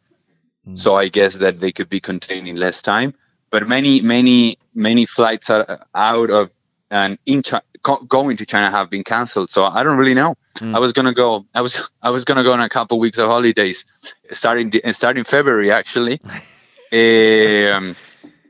So 0.75 0.97
I 0.97 1.09
guess 1.09 1.35
that 1.37 1.61
they 1.61 1.73
could 1.73 1.91
be 1.91 2.01
contained 2.01 2.49
in 2.49 2.57
less 2.57 2.81
time. 2.81 3.13
But 3.51 3.69
many 3.69 4.01
many 4.01 4.59
many 4.75 5.05
flights 5.07 5.51
are 5.51 5.87
out 5.95 6.31
of 6.31 6.51
and 6.91 7.19
in 7.27 7.43
Chi- 7.43 7.61
co- 7.83 8.03
going 8.09 8.37
to 8.39 8.47
China 8.47 8.71
have 8.71 8.89
been 8.91 9.05
cancelled. 9.05 9.51
So 9.51 9.65
I 9.65 9.83
don't 9.83 9.99
really 9.99 10.15
know. 10.15 10.37
I 10.75 10.79
was 10.79 10.93
gonna 10.93 11.15
go. 11.15 11.45
I 11.55 11.61
was 11.61 11.81
I 12.03 12.11
was 12.11 12.25
gonna 12.25 12.43
go 12.43 12.53
on 12.53 12.61
a 12.61 12.69
couple 12.69 12.99
weeks 12.99 13.19
of 13.19 13.29
holidays, 13.29 13.85
starting 14.33 14.73
starting 14.93 15.25
February 15.25 15.71
actually. 15.71 16.21
um, 17.73 17.97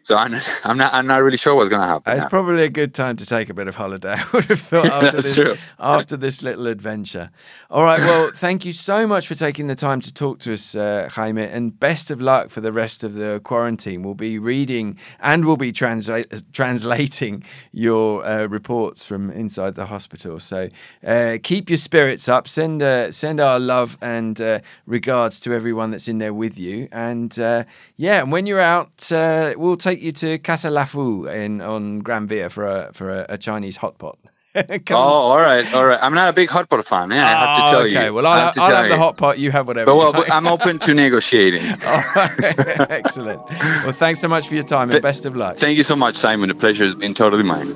so 0.05 0.17
I'm 0.17 0.35
I'm 0.65 0.77
not 0.77 0.95
I'm 0.95 1.07
not 1.07 1.23
really 1.23 1.37
sure 1.37 1.55
what's 1.55 1.71
gonna 1.71 1.87
happen. 1.87 2.13
It's 2.13 2.25
now. 2.25 2.29
probably 2.29 2.63
a 2.63 2.69
good 2.69 2.95
time 2.95 3.17
to 3.17 3.27
take 3.27 3.49
a 3.49 3.55
bit 3.55 3.67
of 3.67 3.75
holiday. 3.75 4.13
I 4.19 4.25
would 4.33 4.45
have 4.45 4.61
thought 4.73 4.87
after 4.87 5.23
this 5.23 5.35
true. 5.35 5.57
after 5.81 6.17
this 6.17 6.43
little 6.43 6.67
adventure. 6.67 7.31
All 7.71 7.83
right. 7.83 8.01
Well, 8.01 8.31
thank 8.35 8.65
you 8.65 8.73
so 8.73 9.07
much 9.07 9.27
for 9.27 9.35
taking 9.35 9.67
the 9.67 9.75
time 9.75 10.01
to 10.03 10.13
talk 10.13 10.39
to 10.41 10.53
us, 10.53 10.75
uh, 10.75 11.09
Jaime, 11.11 11.43
and 11.43 11.79
best 11.81 12.11
of 12.11 12.21
luck 12.21 12.51
for 12.51 12.61
the 12.61 12.71
rest 12.71 13.03
of 13.03 13.15
the 13.15 13.41
quarantine. 13.43 14.03
We'll 14.03 14.15
be 14.15 14.39
reading 14.39 14.99
and 15.21 15.47
we'll 15.47 15.57
be 15.57 15.73
translate, 15.73 16.43
translating 16.53 17.43
your 17.73 18.25
uh, 18.25 18.45
reports 18.45 19.05
from 19.07 19.31
inside 19.31 19.75
the 19.75 19.87
hospital. 19.87 20.39
So 20.39 20.69
uh, 21.05 21.39
keep 21.43 21.71
your 21.71 21.79
spirits 21.79 22.29
up. 22.29 22.47
Send 22.47 22.83
uh, 22.83 23.11
send 23.11 23.41
our 23.41 23.59
love 23.59 23.97
and 24.03 24.39
uh, 24.39 24.61
regards 24.87 25.41
to 25.41 25.55
everyone 25.55 25.91
that's 25.91 26.09
in 26.09 26.19
there 26.19 26.35
with 26.35 26.59
you. 26.59 26.89
And 26.93 27.37
uh, 27.39 27.65
yeah, 27.97 28.21
and 28.21 28.31
when 28.31 28.45
you're 28.45 28.61
out, 28.61 29.11
uh, 29.11 29.55
we'll 29.57 29.79
take 29.79 29.94
you 30.01 30.13
to 30.13 30.39
Casa 30.39 30.69
Lafu 30.69 31.27
in 31.33 31.61
on 31.61 32.01
Gran 32.01 32.27
Via 32.27 32.49
for 32.51 32.67
a 32.67 32.91
for 32.93 33.11
a, 33.11 33.27
a 33.31 33.39
Chinese 33.39 33.77
hot 33.77 33.99
pot. 33.99 34.19
Oh, 34.57 34.95
on. 34.95 34.95
all 34.95 35.41
right, 35.41 35.75
all 35.75 35.85
right. 35.85 35.99
I'm 36.01 36.15
not 36.15 36.29
a 36.29 36.33
big 36.33 36.49
hot 36.49 36.69
pot 36.71 36.87
fan. 36.87 37.11
Yeah, 37.11 37.27
I 37.27 37.29
have 37.47 37.57
to 37.57 37.63
Oh, 37.65 37.67
tell 37.71 37.79
ah, 37.81 37.83
okay. 37.87 38.07
you. 38.07 38.15
Well, 38.15 38.25
I 38.25 38.31
I'll, 38.39 38.45
have 38.45 38.55
to 38.55 38.63
I'll 38.63 38.77
have 38.77 38.85
the 38.89 38.95
you. 38.95 39.01
hot 39.01 39.17
pot. 39.17 39.39
You 39.41 39.51
have 39.51 39.67
whatever. 39.67 39.87
But 39.87 39.93
you 39.95 39.99
well, 39.99 40.13
like. 40.13 40.29
but 40.29 40.33
I'm 40.33 40.47
open 40.47 40.79
to 40.79 40.95
negotiating. 41.05 41.65
Excellent. 41.83 43.43
Well, 43.51 43.91
thanks 43.93 44.21
so 44.21 44.29
much 44.29 44.47
for 44.47 44.55
your 44.55 44.63
time 44.63 44.83
and 44.91 44.93
Th- 44.93 45.03
best 45.03 45.27
of 45.27 45.35
luck. 45.35 45.57
Thank 45.57 45.77
you 45.77 45.83
so 45.83 45.97
much, 45.97 46.15
Simon. 46.17 46.49
The 46.51 46.55
pleasure 46.55 46.85
has 46.85 46.95
been 46.95 47.15
totally 47.15 47.43
mine. 47.43 47.75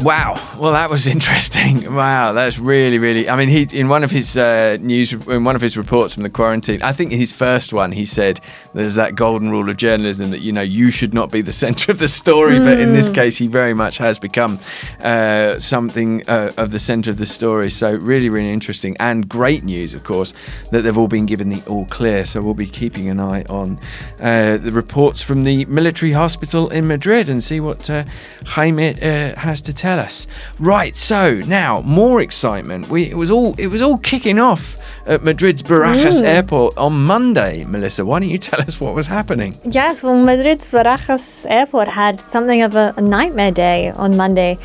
Wow. 0.00 0.34
Well, 0.58 0.72
that 0.72 0.90
was 0.90 1.06
interesting. 1.16 1.94
Wow, 1.94 2.32
that's 2.32 2.58
really, 2.58 2.98
really. 2.98 3.28
I 3.28 3.36
mean, 3.36 3.48
he 3.48 3.66
in 3.72 3.88
one 3.88 4.04
of 4.04 4.10
his 4.10 4.36
uh, 4.36 4.76
news, 4.80 5.12
in 5.12 5.42
one 5.42 5.56
of 5.56 5.62
his 5.62 5.76
reports 5.76 6.14
from 6.14 6.22
the 6.22 6.30
quarantine, 6.30 6.82
I 6.82 6.92
think 6.92 7.12
his 7.12 7.32
first 7.32 7.72
one, 7.72 7.92
he 7.92 8.04
said 8.04 8.40
there's 8.74 8.94
that 8.94 9.14
golden 9.14 9.50
rule 9.50 9.68
of 9.68 9.76
journalism 9.78 10.30
that 10.30 10.40
you 10.40 10.52
know 10.52 10.62
you 10.62 10.90
should 10.90 11.14
not 11.14 11.30
be 11.30 11.40
the 11.40 11.52
centre 11.64 11.90
of 11.90 11.98
the 11.98 12.08
story, 12.08 12.58
but 12.58 12.78
in 12.78 12.92
this 12.92 13.08
case, 13.08 13.38
he 13.38 13.46
very 13.46 13.72
much 13.74 13.96
has 13.96 14.18
become 14.18 14.60
uh, 15.02 15.58
something 15.58 16.28
uh, 16.28 16.52
of 16.58 16.70
the 16.70 16.78
centre 16.78 17.10
of 17.10 17.16
the 17.18 17.26
story. 17.26 17.70
So 17.70 17.96
really, 17.96 18.28
really 18.28 18.52
interesting 18.52 18.96
and 19.00 19.28
great 19.28 19.64
news, 19.64 19.94
of 19.94 20.04
course, 20.04 20.34
that 20.70 20.82
they've 20.82 20.96
all 20.96 21.08
been 21.08 21.26
given 21.26 21.48
the 21.48 21.62
all 21.66 21.86
clear. 21.86 22.26
So 22.26 22.42
we'll 22.42 22.54
be 22.54 22.66
keeping 22.66 23.08
an 23.08 23.18
eye 23.18 23.44
on 23.48 23.80
uh, 24.20 24.58
the 24.58 24.72
reports 24.72 25.22
from 25.22 25.44
the 25.44 25.64
military 25.64 26.12
hospital 26.12 26.68
in 26.68 26.86
Madrid 26.86 27.28
and 27.28 27.42
see 27.42 27.60
what 27.60 27.88
uh, 27.88 28.04
Jaime 28.44 28.90
uh, 28.90 29.38
has 29.38 29.62
to 29.62 29.72
tell 29.72 29.85
us. 29.86 30.26
Right, 30.58 30.96
so 30.96 31.40
now 31.46 31.80
more 31.82 32.20
excitement. 32.20 32.88
We 32.88 33.10
it 33.10 33.16
was 33.16 33.30
all 33.30 33.54
it 33.58 33.68
was 33.68 33.80
all 33.80 33.98
kicking 33.98 34.38
off 34.38 34.76
at 35.06 35.22
Madrid's 35.22 35.62
Barajas 35.62 36.20
mm. 36.20 36.24
Airport 36.24 36.76
on 36.76 37.04
Monday. 37.04 37.64
Melissa, 37.64 38.04
why 38.04 38.18
don't 38.18 38.28
you 38.28 38.38
tell 38.38 38.60
us 38.60 38.80
what 38.80 38.94
was 38.94 39.06
happening? 39.06 39.58
Yes, 39.64 40.02
well, 40.02 40.16
Madrid's 40.16 40.68
Barajas 40.68 41.46
airport 41.48 41.88
had 41.88 42.20
something 42.20 42.62
of 42.62 42.74
a, 42.74 42.92
a 42.96 43.00
nightmare 43.00 43.52
day 43.52 43.90
on 43.90 44.16
Monday. 44.16 44.58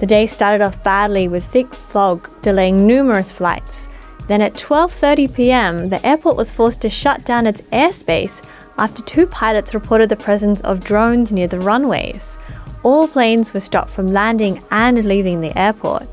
The 0.00 0.06
day 0.06 0.26
started 0.26 0.62
off 0.62 0.82
badly 0.82 1.28
with 1.28 1.44
thick 1.44 1.72
fog 1.72 2.28
delaying 2.42 2.86
numerous 2.86 3.30
flights. 3.30 3.88
Then 4.26 4.40
at 4.40 4.54
12:30 4.54 5.34
p.m., 5.34 5.88
the 5.90 6.04
airport 6.04 6.36
was 6.36 6.50
forced 6.50 6.80
to 6.80 6.90
shut 6.90 7.24
down 7.24 7.46
its 7.46 7.60
airspace 7.72 8.42
after 8.78 9.02
two 9.02 9.26
pilots 9.26 9.74
reported 9.74 10.08
the 10.08 10.16
presence 10.16 10.60
of 10.62 10.82
drones 10.82 11.30
near 11.30 11.46
the 11.46 11.60
runways. 11.60 12.38
All 12.84 13.08
planes 13.08 13.54
were 13.54 13.60
stopped 13.60 13.88
from 13.88 14.08
landing 14.08 14.62
and 14.70 15.06
leaving 15.06 15.40
the 15.40 15.58
airport. 15.58 16.06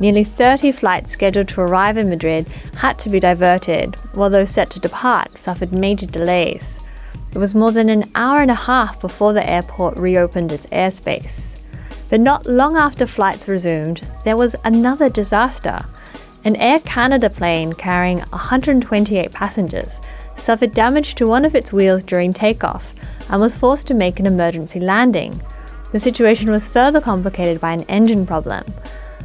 Nearly 0.00 0.22
30 0.22 0.70
flights 0.72 1.10
scheduled 1.10 1.48
to 1.48 1.62
arrive 1.62 1.96
in 1.96 2.10
Madrid 2.10 2.46
had 2.76 2.98
to 2.98 3.08
be 3.08 3.18
diverted, 3.18 3.94
while 4.12 4.28
those 4.28 4.50
set 4.50 4.68
to 4.70 4.80
depart 4.80 5.38
suffered 5.38 5.72
major 5.72 6.04
delays. 6.04 6.78
It 7.32 7.38
was 7.38 7.54
more 7.54 7.72
than 7.72 7.88
an 7.88 8.10
hour 8.14 8.40
and 8.42 8.50
a 8.50 8.54
half 8.54 9.00
before 9.00 9.32
the 9.32 9.48
airport 9.48 9.96
reopened 9.96 10.52
its 10.52 10.66
airspace. 10.66 11.56
But 12.10 12.20
not 12.20 12.44
long 12.44 12.76
after 12.76 13.06
flights 13.06 13.48
resumed, 13.48 14.06
there 14.24 14.36
was 14.36 14.54
another 14.64 15.08
disaster. 15.08 15.86
An 16.44 16.56
Air 16.56 16.80
Canada 16.80 17.30
plane 17.30 17.72
carrying 17.72 18.18
128 18.18 19.32
passengers 19.32 20.00
suffered 20.36 20.74
damage 20.74 21.14
to 21.14 21.26
one 21.26 21.46
of 21.46 21.54
its 21.54 21.72
wheels 21.72 22.04
during 22.04 22.34
takeoff 22.34 22.92
and 23.30 23.40
was 23.40 23.56
forced 23.56 23.86
to 23.86 23.94
make 23.94 24.20
an 24.20 24.26
emergency 24.26 24.80
landing. 24.80 25.40
The 25.92 25.98
situation 25.98 26.50
was 26.50 26.68
further 26.68 27.00
complicated 27.00 27.60
by 27.60 27.72
an 27.72 27.82
engine 27.82 28.24
problem. 28.24 28.64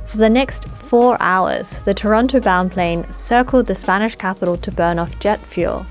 For 0.07 0.17
the 0.17 0.29
next 0.29 0.67
four 0.67 1.15
hours, 1.19 1.77
the 1.83 1.93
Toronto 1.93 2.39
bound 2.39 2.71
plane 2.71 3.09
circled 3.11 3.67
the 3.67 3.75
Spanish 3.75 4.15
capital 4.15 4.57
to 4.57 4.71
burn 4.71 4.97
off 4.97 5.19
jet 5.19 5.39
fuel. 5.45 5.85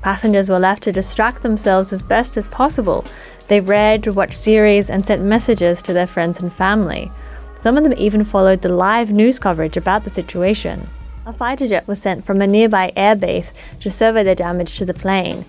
Passengers 0.00 0.48
were 0.48 0.58
left 0.58 0.82
to 0.84 0.92
distract 0.92 1.42
themselves 1.42 1.92
as 1.92 2.02
best 2.02 2.36
as 2.36 2.48
possible. 2.48 3.04
They 3.48 3.60
read, 3.60 4.06
watched 4.08 4.34
series, 4.34 4.90
and 4.90 5.04
sent 5.04 5.22
messages 5.22 5.82
to 5.82 5.92
their 5.92 6.06
friends 6.06 6.40
and 6.40 6.52
family. 6.52 7.10
Some 7.58 7.76
of 7.76 7.84
them 7.84 7.94
even 7.96 8.24
followed 8.24 8.62
the 8.62 8.68
live 8.68 9.10
news 9.10 9.38
coverage 9.38 9.76
about 9.76 10.04
the 10.04 10.10
situation. 10.10 10.88
A 11.26 11.32
fighter 11.32 11.68
jet 11.68 11.86
was 11.86 12.02
sent 12.02 12.24
from 12.24 12.40
a 12.40 12.46
nearby 12.46 12.92
airbase 12.96 13.52
to 13.80 13.90
survey 13.90 14.24
the 14.24 14.34
damage 14.34 14.76
to 14.78 14.84
the 14.84 14.94
plane. 14.94 15.44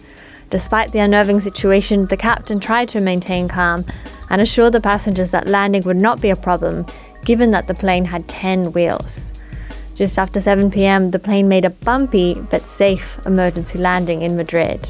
Despite 0.49 0.91
the 0.91 0.99
unnerving 0.99 1.39
situation, 1.39 2.05
the 2.05 2.17
captain 2.17 2.59
tried 2.59 2.89
to 2.89 2.99
maintain 2.99 3.47
calm 3.47 3.85
and 4.29 4.41
assure 4.41 4.69
the 4.69 4.81
passengers 4.81 5.31
that 5.31 5.47
landing 5.47 5.83
would 5.83 5.97
not 5.97 6.21
be 6.21 6.29
a 6.29 6.35
problem, 6.35 6.85
given 7.25 7.51
that 7.51 7.67
the 7.67 7.73
plane 7.73 8.05
had 8.05 8.27
10 8.27 8.73
wheels. 8.73 9.31
Just 9.95 10.17
after 10.17 10.41
7 10.41 10.71
pm, 10.71 11.11
the 11.11 11.19
plane 11.19 11.47
made 11.47 11.65
a 11.65 11.69
bumpy 11.69 12.33
but 12.49 12.67
safe 12.67 13.15
emergency 13.25 13.77
landing 13.77 14.21
in 14.21 14.35
Madrid. 14.35 14.87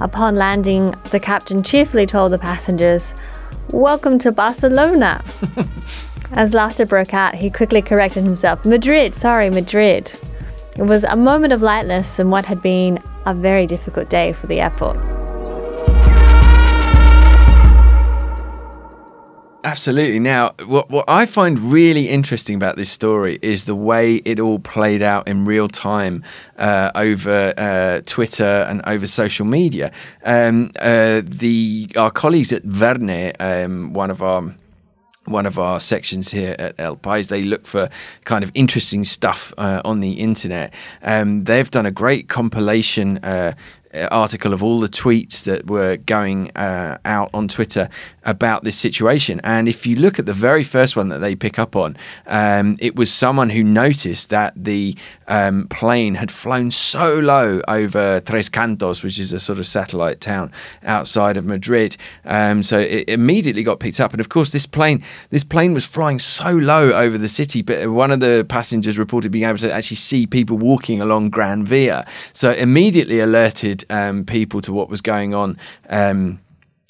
Upon 0.00 0.34
landing, 0.34 0.94
the 1.10 1.20
captain 1.20 1.62
cheerfully 1.62 2.06
told 2.06 2.32
the 2.32 2.38
passengers, 2.38 3.14
Welcome 3.70 4.18
to 4.20 4.32
Barcelona. 4.32 5.24
As 6.32 6.54
laughter 6.54 6.86
broke 6.86 7.14
out, 7.14 7.34
he 7.34 7.50
quickly 7.50 7.82
corrected 7.82 8.24
himself, 8.24 8.64
Madrid, 8.64 9.14
sorry, 9.14 9.50
Madrid. 9.50 10.10
It 10.76 10.84
was 10.84 11.04
a 11.04 11.16
moment 11.16 11.52
of 11.52 11.60
lightness 11.60 12.18
in 12.18 12.30
what 12.30 12.46
had 12.46 12.62
been 12.62 12.98
a 13.26 13.34
very 13.34 13.66
difficult 13.66 14.08
day 14.08 14.32
for 14.32 14.46
the 14.46 14.60
airport. 14.60 14.96
Absolutely. 19.64 20.18
Now, 20.18 20.54
what, 20.64 20.90
what 20.90 21.04
I 21.08 21.26
find 21.26 21.58
really 21.58 22.08
interesting 22.08 22.56
about 22.56 22.76
this 22.76 22.90
story 22.90 23.38
is 23.42 23.64
the 23.64 23.76
way 23.76 24.16
it 24.16 24.40
all 24.40 24.58
played 24.58 25.02
out 25.02 25.28
in 25.28 25.44
real 25.44 25.68
time 25.68 26.24
uh, 26.58 26.90
over 26.94 27.54
uh, 27.56 28.00
Twitter 28.06 28.66
and 28.68 28.80
over 28.86 29.06
social 29.06 29.46
media. 29.46 29.92
Um, 30.24 30.72
uh, 30.80 31.20
the 31.24 31.90
our 31.96 32.10
colleagues 32.10 32.52
at 32.52 32.64
Verne, 32.64 33.32
um, 33.38 33.92
one 33.92 34.10
of 34.10 34.20
our 34.20 34.52
one 35.24 35.46
of 35.46 35.58
our 35.58 35.80
sections 35.80 36.30
here 36.30 36.56
at 36.58 36.74
El 36.78 36.96
País, 36.96 37.28
they 37.28 37.42
look 37.42 37.66
for 37.66 37.88
kind 38.24 38.42
of 38.42 38.50
interesting 38.54 39.04
stuff 39.04 39.52
uh, 39.56 39.80
on 39.84 40.00
the 40.00 40.12
internet. 40.14 40.74
Um, 41.02 41.44
they've 41.44 41.70
done 41.70 41.86
a 41.86 41.90
great 41.90 42.28
compilation 42.28 43.18
uh, 43.18 43.54
article 44.10 44.52
of 44.52 44.62
all 44.62 44.80
the 44.80 44.88
tweets 44.88 45.44
that 45.44 45.66
were 45.66 45.96
going 45.96 46.50
uh, 46.56 46.98
out 47.04 47.30
on 47.34 47.48
Twitter 47.48 47.88
about 48.24 48.64
this 48.64 48.76
situation. 48.76 49.40
And 49.44 49.68
if 49.68 49.86
you 49.86 49.96
look 49.96 50.18
at 50.18 50.26
the 50.26 50.32
very 50.32 50.64
first 50.64 50.96
one 50.96 51.08
that 51.08 51.18
they 51.18 51.34
pick 51.34 51.58
up 51.58 51.76
on, 51.76 51.96
um, 52.26 52.76
it 52.80 52.96
was 52.96 53.12
someone 53.12 53.50
who 53.50 53.62
noticed 53.62 54.30
that 54.30 54.52
the 54.56 54.96
um, 55.28 55.66
plane 55.68 56.14
had 56.14 56.30
flown 56.30 56.70
so 56.70 57.18
low 57.18 57.60
over 57.68 58.20
Tres 58.20 58.48
Cantos, 58.48 59.02
which 59.02 59.18
is 59.18 59.32
a 59.32 59.40
sort 59.40 59.58
of 59.58 59.66
satellite 59.66 60.20
town 60.20 60.50
outside 60.82 61.36
of 61.36 61.44
Madrid. 61.44 61.96
Um, 62.24 62.62
so 62.62 62.78
it 62.78 63.08
immediately 63.08 63.62
got 63.62 63.80
picked 63.80 64.00
up. 64.00 64.12
And 64.12 64.20
of 64.20 64.28
course, 64.28 64.50
this 64.50 64.66
plane 64.66 65.02
this 65.30 65.44
plane 65.44 65.74
was 65.74 65.86
flying 65.86 66.18
so 66.18 66.52
low 66.52 66.92
over 66.92 67.18
the 67.18 67.28
city, 67.28 67.62
but 67.62 67.90
one 67.90 68.10
of 68.10 68.20
the 68.20 68.46
passengers 68.48 68.98
reported 68.98 69.32
being 69.32 69.44
able 69.44 69.58
to 69.58 69.72
actually 69.72 69.96
see 69.96 70.26
people 70.26 70.56
walking 70.56 71.00
along 71.00 71.30
Gran 71.30 71.64
Via. 71.64 72.06
So 72.32 72.52
immediately 72.52 73.20
alerted 73.20 73.81
um, 73.90 74.24
people 74.24 74.60
to 74.62 74.72
what 74.72 74.88
was 74.88 75.00
going 75.00 75.34
on. 75.34 75.56
Um, 75.88 76.40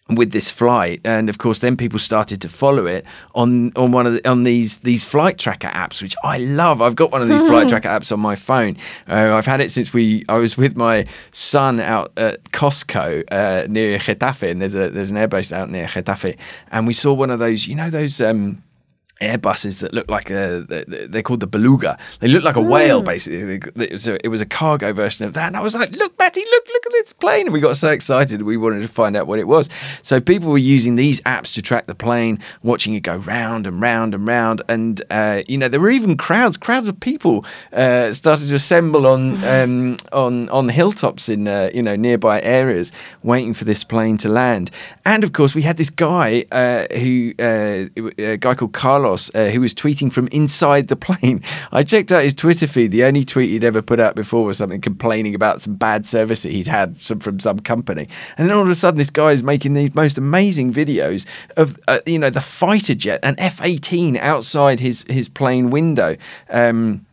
with 0.08 0.32
this 0.32 0.50
flight, 0.50 1.00
and 1.04 1.28
of 1.28 1.38
course, 1.38 1.60
then 1.60 1.76
people 1.76 1.98
started 1.98 2.40
to 2.42 2.48
follow 2.48 2.86
it 2.86 3.04
on 3.34 3.72
on 3.76 3.92
one 3.92 4.06
of 4.06 4.14
the, 4.14 4.28
on 4.28 4.44
these 4.44 4.78
these 4.78 5.04
flight 5.04 5.38
tracker 5.38 5.68
apps, 5.68 6.02
which 6.02 6.14
I 6.22 6.38
love. 6.38 6.82
I've 6.82 6.96
got 6.96 7.12
one 7.12 7.22
of 7.22 7.28
these 7.28 7.42
flight 7.42 7.68
tracker 7.70 7.88
apps 7.88 8.12
on 8.12 8.20
my 8.20 8.36
phone. 8.36 8.76
Uh, 9.08 9.34
I've 9.34 9.46
had 9.46 9.60
it 9.60 9.70
since 9.70 9.92
we 9.92 10.24
I 10.28 10.38
was 10.38 10.56
with 10.56 10.76
my 10.76 11.06
son 11.30 11.80
out 11.80 12.12
at 12.16 12.44
Costco 12.50 13.24
uh, 13.30 13.66
near 13.68 13.98
Getafe, 13.98 14.50
and 14.50 14.60
there's 14.60 14.74
a 14.74 14.90
there's 14.90 15.10
an 15.10 15.16
airbase 15.16 15.52
out 15.52 15.70
near 15.70 15.86
Getafe, 15.86 16.36
and 16.70 16.86
we 16.86 16.92
saw 16.92 17.12
one 17.12 17.30
of 17.30 17.38
those, 17.38 17.66
you 17.66 17.74
know, 17.74 17.90
those. 17.90 18.20
Um, 18.20 18.62
Airbuses 19.20 19.78
that 19.78 19.94
look 19.94 20.10
like 20.10 20.30
a, 20.30 20.64
they're 21.08 21.22
called 21.22 21.40
the 21.40 21.46
beluga. 21.46 21.96
They 22.20 22.28
look 22.28 22.42
like 22.42 22.56
a 22.56 22.60
whale, 22.60 23.02
basically. 23.02 23.60
It 23.76 23.92
was, 23.92 24.08
a, 24.08 24.24
it 24.24 24.28
was 24.28 24.40
a 24.40 24.46
cargo 24.46 24.92
version 24.92 25.24
of 25.24 25.34
that. 25.34 25.46
And 25.46 25.56
I 25.56 25.60
was 25.60 25.74
like, 25.74 25.92
look, 25.92 26.18
Matty, 26.18 26.40
look, 26.40 26.66
look 26.68 26.86
at 26.86 26.92
this 26.92 27.12
plane. 27.12 27.46
And 27.46 27.52
we 27.52 27.60
got 27.60 27.76
so 27.76 27.90
excited. 27.90 28.42
We 28.42 28.56
wanted 28.56 28.80
to 28.80 28.88
find 28.88 29.16
out 29.16 29.28
what 29.28 29.38
it 29.38 29.46
was. 29.46 29.68
So 30.02 30.18
people 30.18 30.50
were 30.50 30.58
using 30.58 30.96
these 30.96 31.20
apps 31.20 31.54
to 31.54 31.62
track 31.62 31.86
the 31.86 31.94
plane, 31.94 32.40
watching 32.64 32.94
it 32.94 33.00
go 33.00 33.16
round 33.16 33.66
and 33.66 33.80
round 33.80 34.14
and 34.14 34.26
round. 34.26 34.62
And, 34.68 35.02
uh, 35.08 35.42
you 35.46 35.56
know, 35.56 35.68
there 35.68 35.80
were 35.80 35.90
even 35.90 36.16
crowds, 36.16 36.56
crowds 36.56 36.88
of 36.88 36.98
people 36.98 37.44
uh, 37.72 38.12
started 38.12 38.48
to 38.48 38.54
assemble 38.56 39.06
on, 39.06 39.42
um, 39.44 39.98
on, 40.12 40.48
on 40.48 40.68
hilltops 40.68 41.28
in, 41.28 41.46
uh, 41.46 41.70
you 41.72 41.82
know, 41.82 41.94
nearby 41.94 42.42
areas, 42.42 42.90
waiting 43.22 43.54
for 43.54 43.64
this 43.64 43.84
plane 43.84 44.16
to 44.18 44.28
land. 44.28 44.70
And 45.04 45.22
of 45.22 45.32
course, 45.32 45.54
we 45.54 45.62
had 45.62 45.76
this 45.76 45.90
guy 45.90 46.44
uh, 46.50 46.86
who, 46.92 47.34
uh, 47.38 47.86
a 48.18 48.36
guy 48.36 48.54
called 48.54 48.72
Carlos 49.02 49.34
uh, 49.34 49.48
who 49.48 49.60
was 49.60 49.74
tweeting 49.74 50.12
from 50.12 50.28
inside 50.28 50.86
the 50.86 50.94
plane. 50.94 51.42
I 51.72 51.82
checked 51.82 52.12
out 52.12 52.22
his 52.22 52.34
Twitter 52.34 52.68
feed. 52.68 52.92
The 52.92 53.02
only 53.02 53.24
tweet 53.24 53.50
he'd 53.50 53.64
ever 53.64 53.82
put 53.82 53.98
out 53.98 54.14
before 54.14 54.44
was 54.44 54.58
something 54.58 54.80
complaining 54.80 55.34
about 55.34 55.60
some 55.60 55.74
bad 55.74 56.06
service 56.06 56.44
that 56.44 56.52
he'd 56.52 56.68
had 56.68 57.02
some, 57.02 57.18
from 57.18 57.40
some 57.40 57.58
company. 57.58 58.08
And 58.38 58.48
then 58.48 58.56
all 58.56 58.62
of 58.62 58.68
a 58.68 58.76
sudden, 58.76 58.98
this 58.98 59.10
guy 59.10 59.32
is 59.32 59.42
making 59.42 59.74
these 59.74 59.92
most 59.96 60.18
amazing 60.18 60.72
videos 60.72 61.26
of, 61.56 61.80
uh, 61.88 61.98
you 62.06 62.18
know, 62.18 62.30
the 62.30 62.40
fighter 62.40 62.94
jet, 62.94 63.18
an 63.24 63.34
F 63.38 63.60
18 63.60 64.16
outside 64.18 64.78
his, 64.78 65.02
his 65.08 65.28
plane 65.28 65.70
window. 65.70 66.16
Um, 66.48 67.04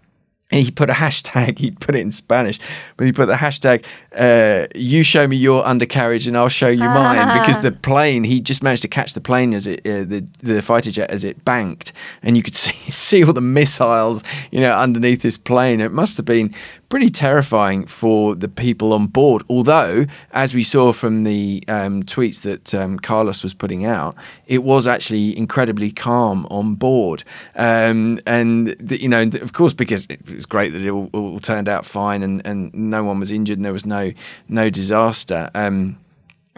he 0.49 0.71
put 0.71 0.89
a 0.89 0.93
hashtag, 0.93 1.59
he 1.59 1.71
put 1.71 1.95
it 1.95 1.99
in 1.99 2.11
Spanish, 2.11 2.59
but 2.97 3.05
he 3.05 3.11
put 3.11 3.27
the 3.27 3.33
hashtag, 3.33 3.83
uh, 4.15 4.67
you 4.75 5.03
show 5.03 5.27
me 5.27 5.37
your 5.37 5.65
undercarriage 5.65 6.25
and 6.27 6.37
I'll 6.37 6.49
show 6.49 6.69
you 6.69 6.85
mine. 6.85 7.39
because 7.39 7.61
the 7.61 7.71
plane, 7.71 8.23
he 8.23 8.39
just 8.41 8.63
managed 8.63 8.81
to 8.81 8.87
catch 8.87 9.13
the 9.13 9.21
plane 9.21 9.53
as 9.53 9.67
it, 9.67 9.79
uh, 9.85 10.03
the, 10.03 10.25
the 10.41 10.61
fighter 10.61 10.91
jet 10.91 11.09
as 11.11 11.23
it 11.23 11.43
banked. 11.45 11.93
And 12.23 12.35
you 12.35 12.43
could 12.43 12.55
see, 12.55 12.91
see 12.91 13.23
all 13.23 13.33
the 13.33 13.41
missiles, 13.41 14.23
you 14.51 14.59
know, 14.59 14.73
underneath 14.73 15.21
this 15.21 15.37
plane. 15.37 15.81
It 15.81 15.91
must 15.91 16.17
have 16.17 16.25
been 16.25 16.53
pretty 16.89 17.09
terrifying 17.09 17.85
for 17.85 18.35
the 18.35 18.47
people 18.47 18.93
on 18.93 19.07
board. 19.07 19.43
Although, 19.47 20.05
as 20.31 20.53
we 20.53 20.63
saw 20.63 20.91
from 20.91 21.23
the 21.23 21.63
um, 21.67 22.03
tweets 22.03 22.41
that 22.41 22.73
um, 22.73 22.99
Carlos 22.99 23.43
was 23.43 23.53
putting 23.53 23.85
out, 23.85 24.15
it 24.47 24.63
was 24.63 24.87
actually 24.87 25.37
incredibly 25.37 25.91
calm 25.91 26.47
on 26.49 26.75
board. 26.75 27.23
Um, 27.55 28.19
and, 28.25 28.69
the, 28.79 28.99
you 28.99 29.07
know, 29.07 29.21
of 29.21 29.53
course, 29.53 29.73
because 29.73 30.07
it 30.09 30.27
was 30.29 30.45
great 30.45 30.73
that 30.73 30.81
it 30.81 30.89
all, 30.89 31.09
all, 31.13 31.39
turned 31.39 31.69
out 31.69 31.85
fine 31.85 32.23
and, 32.23 32.45
and 32.45 32.73
no 32.73 33.03
one 33.03 33.19
was 33.19 33.31
injured 33.31 33.59
and 33.59 33.65
there 33.65 33.73
was 33.73 33.85
no, 33.85 34.11
no 34.47 34.69
disaster. 34.69 35.49
Um, 35.53 35.97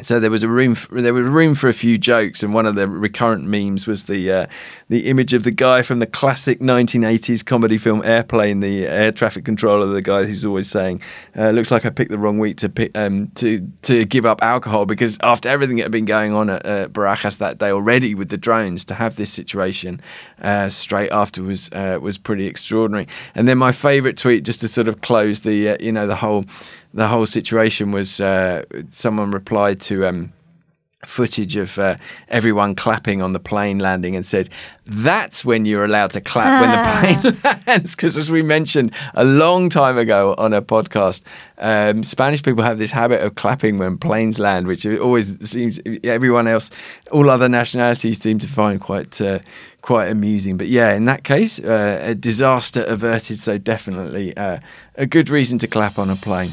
so 0.02 0.20
there 0.20 0.32
was 0.32 0.44
a 0.44 0.48
room 0.48 0.76
for, 0.76 1.02
there 1.02 1.14
was 1.14 1.24
room 1.24 1.56
for 1.56 1.68
a 1.68 1.74
few 1.74 1.98
jokes 1.98 2.44
and 2.44 2.54
one 2.54 2.66
of 2.66 2.76
the 2.76 2.88
recurrent 2.88 3.46
memes 3.46 3.88
was 3.88 4.06
the 4.06 4.32
uh, 4.32 4.48
the 4.90 5.08
image 5.08 5.34
of 5.34 5.44
the 5.44 5.52
guy 5.52 5.82
from 5.82 6.00
the 6.00 6.08
classic 6.08 6.60
1980s 6.60 7.46
comedy 7.46 7.78
film 7.78 8.02
Airplane 8.04 8.60
the 8.60 8.88
air 8.88 9.12
traffic 9.12 9.46
controller 9.46 9.86
the 9.86 10.02
guy 10.02 10.26
who's 10.26 10.46
always 10.46 10.70
saying 10.70 11.02
uh, 11.38 11.52
looks 11.52 11.72
like 11.72 11.86
I 11.86 11.90
picked 11.90 12.12
the 12.12 12.18
wrong 12.18 12.40
week 12.40 12.58
to 12.58 12.70
pick 12.70 12.98
um, 12.98 13.28
to 13.36 13.68
to 13.84 14.06
give 14.06 14.26
up 14.26 14.42
alcohol 14.42 14.86
because 14.86 15.18
after 15.22 15.50
everything 15.50 15.78
that 15.78 15.84
had 15.84 15.92
been 15.92 16.06
going 16.06 16.34
on 16.34 16.50
at 16.50 16.66
uh, 16.66 16.88
Barajas 16.88 17.38
that 17.38 17.58
day 17.58 17.72
already 17.72 18.16
with 18.16 18.30
the 18.30 18.38
drones 18.38 18.86
to 18.86 18.96
have 18.96 19.16
this 19.16 19.32
situation 19.32 20.02
uh, 20.42 20.70
straight 20.70 21.12
after 21.12 21.44
was 21.44 21.70
uh, 21.72 22.00
was 22.02 22.18
pretty 22.18 22.48
extraordinary. 22.48 23.08
And 23.36 23.48
then 23.48 23.58
my 23.58 23.72
favorite 23.72 24.18
tweet 24.18 24.44
just 24.44 24.62
to 24.62 24.68
sort 24.68 24.88
of 24.88 25.02
close 25.02 25.42
the 25.42 25.70
uh, 25.70 25.78
you 25.80 25.92
know 25.92 26.08
the 26.08 26.16
whole 26.16 26.46
the 26.94 27.08
whole 27.08 27.26
situation 27.26 27.92
was 27.92 28.20
uh, 28.20 28.64
someone 28.90 29.32
replied 29.32 29.80
to 29.82 30.06
um, 30.06 30.34
footage 31.06 31.56
of 31.56 31.78
uh, 31.80 31.96
everyone 32.30 32.76
clapping 32.76 33.22
on 33.22 33.34
the 33.34 33.40
plane 33.40 33.80
landing 33.80 34.16
and 34.16 34.26
said, 34.26 34.50
That's 34.86 35.44
when 35.44 35.66
you're 35.66 35.86
allowed 35.86 36.12
to 36.12 36.22
clap 36.22 36.62
when 36.62 36.72
the 36.72 37.32
plane 37.44 37.54
lands. 37.68 37.96
Because, 37.96 38.18
as 38.18 38.30
we 38.30 38.42
mentioned 38.42 38.92
a 39.14 39.24
long 39.24 39.70
time 39.70 39.98
ago 39.98 40.36
on 40.38 40.54
a 40.54 40.62
podcast, 40.62 41.22
um, 41.58 42.04
Spanish 42.04 42.44
people 42.44 42.64
have 42.64 42.78
this 42.78 42.92
habit 42.92 43.22
of 43.22 43.36
clapping 43.36 43.78
when 43.78 43.98
planes 43.98 44.40
land, 44.40 44.68
which 44.68 44.86
always 44.86 45.50
seems 45.50 45.80
everyone 46.04 46.48
else, 46.48 46.70
all 47.12 47.30
other 47.30 47.50
nationalities 47.50 48.20
seem 48.20 48.40
to 48.40 48.48
find 48.48 48.82
quite. 48.82 49.20
Uh, 49.20 49.40
quite 49.82 50.10
amusing, 50.10 50.58
but 50.58 50.68
yeah, 50.68 50.94
in 50.94 51.06
that 51.06 51.24
case, 51.24 51.58
uh, 51.58 52.00
a 52.04 52.14
disaster 52.14 52.86
averted. 52.88 53.40
So 53.40 53.58
definitely 53.58 54.38
uh, 54.38 54.60
a 54.94 55.08
good 55.08 55.28
reason 55.28 55.58
to 55.58 55.68
clap 55.68 55.98
on 55.98 56.12
a 56.12 56.16
plane. 56.16 56.52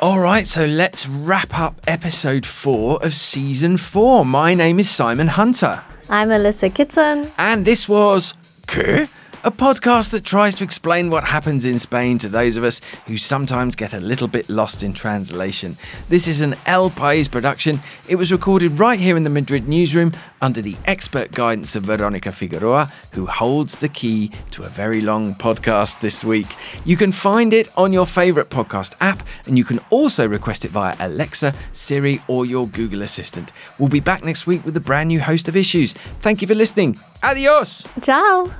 All 0.00 0.20
right, 0.20 0.46
so 0.46 0.64
let's 0.64 1.08
wrap 1.08 1.58
up 1.58 1.80
episode 1.88 2.46
four 2.46 3.04
of 3.04 3.12
season 3.12 3.76
four. 3.76 4.24
My 4.24 4.54
name 4.54 4.78
is 4.78 4.88
Simon 4.88 5.26
Hunter. 5.26 5.82
I'm 6.08 6.28
Alyssa 6.28 6.72
Kitson. 6.72 7.28
And 7.36 7.64
this 7.64 7.88
was. 7.88 8.34
A 9.48 9.50
podcast 9.50 10.10
that 10.10 10.26
tries 10.26 10.54
to 10.56 10.62
explain 10.62 11.08
what 11.08 11.24
happens 11.24 11.64
in 11.64 11.78
Spain 11.78 12.18
to 12.18 12.28
those 12.28 12.58
of 12.58 12.64
us 12.64 12.82
who 13.06 13.16
sometimes 13.16 13.74
get 13.74 13.94
a 13.94 13.98
little 13.98 14.28
bit 14.28 14.46
lost 14.50 14.82
in 14.82 14.92
translation. 14.92 15.78
This 16.10 16.28
is 16.28 16.42
an 16.42 16.54
El 16.66 16.90
País 16.90 17.30
production. 17.30 17.80
It 18.10 18.16
was 18.16 18.30
recorded 18.30 18.78
right 18.78 19.00
here 19.00 19.16
in 19.16 19.22
the 19.22 19.30
Madrid 19.30 19.66
newsroom 19.66 20.12
under 20.42 20.60
the 20.60 20.76
expert 20.84 21.32
guidance 21.32 21.74
of 21.74 21.84
Veronica 21.84 22.30
Figueroa, 22.30 22.92
who 23.14 23.24
holds 23.24 23.78
the 23.78 23.88
key 23.88 24.32
to 24.50 24.64
a 24.64 24.68
very 24.68 25.00
long 25.00 25.34
podcast 25.34 25.98
this 26.00 26.22
week. 26.22 26.48
You 26.84 26.98
can 26.98 27.10
find 27.10 27.54
it 27.54 27.70
on 27.74 27.90
your 27.90 28.04
favourite 28.04 28.50
podcast 28.50 28.96
app, 29.00 29.22
and 29.46 29.56
you 29.56 29.64
can 29.64 29.80
also 29.88 30.28
request 30.28 30.66
it 30.66 30.72
via 30.72 30.94
Alexa, 31.00 31.54
Siri, 31.72 32.20
or 32.28 32.44
your 32.44 32.68
Google 32.68 33.00
Assistant. 33.00 33.52
We'll 33.78 33.88
be 33.88 34.00
back 34.00 34.22
next 34.22 34.46
week 34.46 34.62
with 34.66 34.76
a 34.76 34.80
brand 34.80 35.08
new 35.08 35.20
host 35.20 35.48
of 35.48 35.56
issues. 35.56 35.94
Thank 36.20 36.42
you 36.42 36.48
for 36.48 36.54
listening. 36.54 36.98
Adios! 37.22 37.86
Ciao! 38.02 38.52